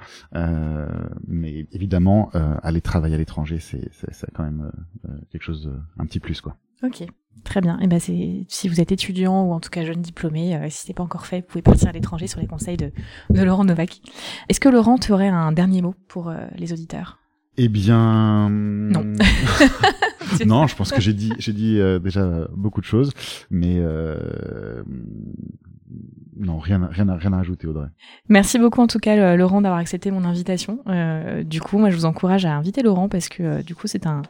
mais 1.28 1.66
évidemment, 1.72 2.30
aller 2.64 2.82
travailler 2.82 3.16
à 3.16 3.18
l'étranger, 3.18 3.60
c'est 3.60 3.90
quand 4.34 4.44
même 4.44 4.72
quelque 5.32 5.44
chose 5.44 5.72
un 5.98 6.06
petit 6.06 6.20
plus 6.20 6.42
quoi. 6.42 6.56
Ok. 6.84 7.06
Très 7.44 7.62
bien. 7.62 7.80
Et 7.80 7.84
eh 7.84 7.88
ben 7.88 8.00
c'est 8.00 8.46
si 8.50 8.68
vous 8.68 8.82
êtes 8.82 8.92
étudiant 8.92 9.44
ou 9.44 9.54
en 9.54 9.60
tout 9.60 9.70
cas 9.70 9.86
jeune 9.86 10.02
diplômé, 10.02 10.56
euh, 10.56 10.68
si 10.70 10.88
c'est 10.88 10.94
pas 10.94 11.04
encore 11.04 11.26
fait, 11.26 11.42
vous 11.42 11.48
pouvez 11.48 11.62
partir 11.62 11.88
à 11.88 11.92
l'étranger 11.92 12.28
sur 12.28 12.40
les 12.40 12.48
conseils 12.48 12.78
de, 12.78 12.92
de 13.30 13.42
Laurent 13.42 13.64
Novak. 13.64 14.02
Est-ce 14.50 14.60
que 14.60 14.70
Laurent, 14.70 14.98
tu 14.98 15.14
aurais 15.14 15.28
un 15.28 15.52
dernier 15.52 15.82
mot 15.82 15.96
pour 16.08 16.34
les 16.58 16.74
auditeurs? 16.74 17.20
Eh 17.60 17.70
bien, 17.70 18.50
non. 18.52 19.04
non, 20.46 20.68
je 20.68 20.76
pense 20.76 20.92
que 20.92 21.02
j'ai 21.02 21.14
dit, 21.14 21.34
j'ai 21.40 21.54
dit 21.54 21.80
euh, 21.80 21.98
déjà 21.98 22.48
beaucoup 22.56 22.82
de 22.82 22.86
choses, 22.86 23.12
mais 23.50 23.78
euh, 23.80 24.84
non, 26.40 26.60
rien, 26.60 26.88
rien, 26.92 27.16
rien 27.16 27.34
à 27.34 27.40
ajouter, 27.40 27.66
Audrey. 27.66 27.88
Merci 28.30 28.60
beaucoup 28.60 28.82
en 28.82 28.88
tout 28.88 29.00
cas, 29.00 29.36
Laurent, 29.36 29.62
d'avoir 29.62 29.80
accepté 29.80 30.12
mon 30.12 30.24
invitation. 30.24 30.80
Euh, 30.88 31.44
du 31.44 31.62
coup, 31.62 31.78
moi, 31.80 31.90
je 31.90 31.96
vous 31.96 32.06
encourage 32.06 32.46
à 32.46 32.54
inviter 32.56 32.84
Laurent 32.84 33.10
parce 33.10 33.30
que 33.30 33.44
euh, 33.44 33.64
du 33.64 33.74
coup, 33.74 33.88
c'est 33.88 34.06
un, 34.06 34.22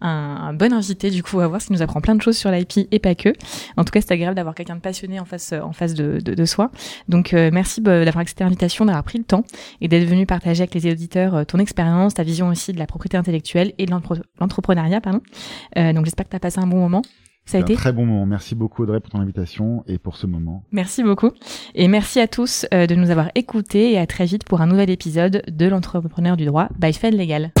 un, 0.00 0.52
bon 0.52 0.72
invité. 0.72 1.10
Du 1.10 1.22
coup, 1.22 1.40
à 1.40 1.48
voir, 1.48 1.60
s'il 1.60 1.72
nous 1.72 1.82
apprend 1.82 2.00
plein 2.00 2.14
de 2.14 2.22
choses 2.22 2.36
sur 2.36 2.50
l'IP 2.50 2.88
et 2.90 2.98
pas 2.98 3.14
que. 3.14 3.30
En 3.76 3.84
tout 3.84 3.90
cas, 3.90 4.00
c'est 4.00 4.12
agréable 4.12 4.36
d'avoir 4.36 4.54
quelqu'un 4.54 4.76
de 4.76 4.80
passionné 4.80 5.18
en 5.18 5.24
face, 5.24 5.52
en 5.52 5.72
face 5.72 5.94
de, 5.94 6.20
de, 6.20 6.44
soi. 6.44 6.70
Donc, 7.08 7.34
euh, 7.34 7.50
merci 7.52 7.80
d'avoir 7.80 8.18
accepté 8.18 8.44
l'invitation, 8.44 8.84
d'avoir 8.84 9.02
pris 9.02 9.18
le 9.18 9.24
temps 9.24 9.42
et 9.80 9.88
d'être 9.88 10.08
venu 10.08 10.26
partager 10.26 10.62
avec 10.62 10.74
les 10.74 10.92
auditeurs 10.92 11.34
euh, 11.34 11.44
ton 11.44 11.58
expérience, 11.58 12.14
ta 12.14 12.22
vision 12.22 12.48
aussi 12.48 12.72
de 12.72 12.78
la 12.78 12.86
propriété 12.86 13.16
intellectuelle 13.16 13.72
et 13.78 13.86
de 13.86 13.90
l'entrepreneuriat, 13.90 15.00
donc, 15.00 16.04
j'espère 16.04 16.26
que 16.26 16.30
tu 16.30 16.36
as 16.36 16.40
passé 16.40 16.58
un 16.58 16.66
bon 16.66 16.78
moment. 16.78 17.02
Ça 17.46 17.58
a 17.58 17.60
été 17.60 17.74
un 17.74 17.76
très 17.76 17.92
bon 17.92 18.04
moment. 18.06 18.26
Merci 18.26 18.54
beaucoup 18.54 18.82
Audrey 18.82 19.00
pour 19.00 19.10
ton 19.10 19.20
invitation 19.20 19.84
et 19.86 19.98
pour 19.98 20.16
ce 20.16 20.26
moment. 20.26 20.64
Merci 20.72 21.02
beaucoup. 21.02 21.30
Et 21.74 21.88
merci 21.88 22.20
à 22.20 22.26
tous 22.26 22.66
euh, 22.74 22.86
de 22.86 22.94
nous 22.94 23.10
avoir 23.10 23.30
écoutés 23.34 23.92
et 23.92 23.98
à 23.98 24.06
très 24.06 24.26
vite 24.26 24.44
pour 24.44 24.60
un 24.60 24.66
nouvel 24.66 24.90
épisode 24.90 25.42
de 25.48 25.66
l'entrepreneur 25.66 26.36
du 26.36 26.44
droit 26.44 26.68
by 26.78 26.92
Fed 26.92 27.14
Legal. 27.14 27.52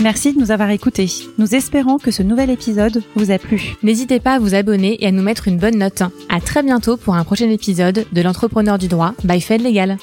Merci 0.00 0.32
de 0.32 0.38
nous 0.38 0.52
avoir 0.52 0.70
écoutés. 0.70 1.08
Nous 1.38 1.54
espérons 1.54 1.98
que 1.98 2.12
ce 2.12 2.22
nouvel 2.22 2.50
épisode 2.50 3.02
vous 3.16 3.32
a 3.32 3.38
plu. 3.38 3.74
N'hésitez 3.82 4.20
pas 4.20 4.34
à 4.34 4.38
vous 4.38 4.54
abonner 4.54 5.02
et 5.02 5.08
à 5.08 5.10
nous 5.10 5.22
mettre 5.22 5.48
une 5.48 5.58
bonne 5.58 5.78
note. 5.78 6.02
À 6.28 6.40
très 6.40 6.62
bientôt 6.62 6.96
pour 6.96 7.16
un 7.16 7.24
prochain 7.24 7.50
épisode 7.50 8.06
de 8.12 8.22
l'entrepreneur 8.22 8.78
du 8.78 8.86
droit 8.86 9.14
by 9.24 9.40
Fed 9.40 9.60
Legal. 9.60 9.96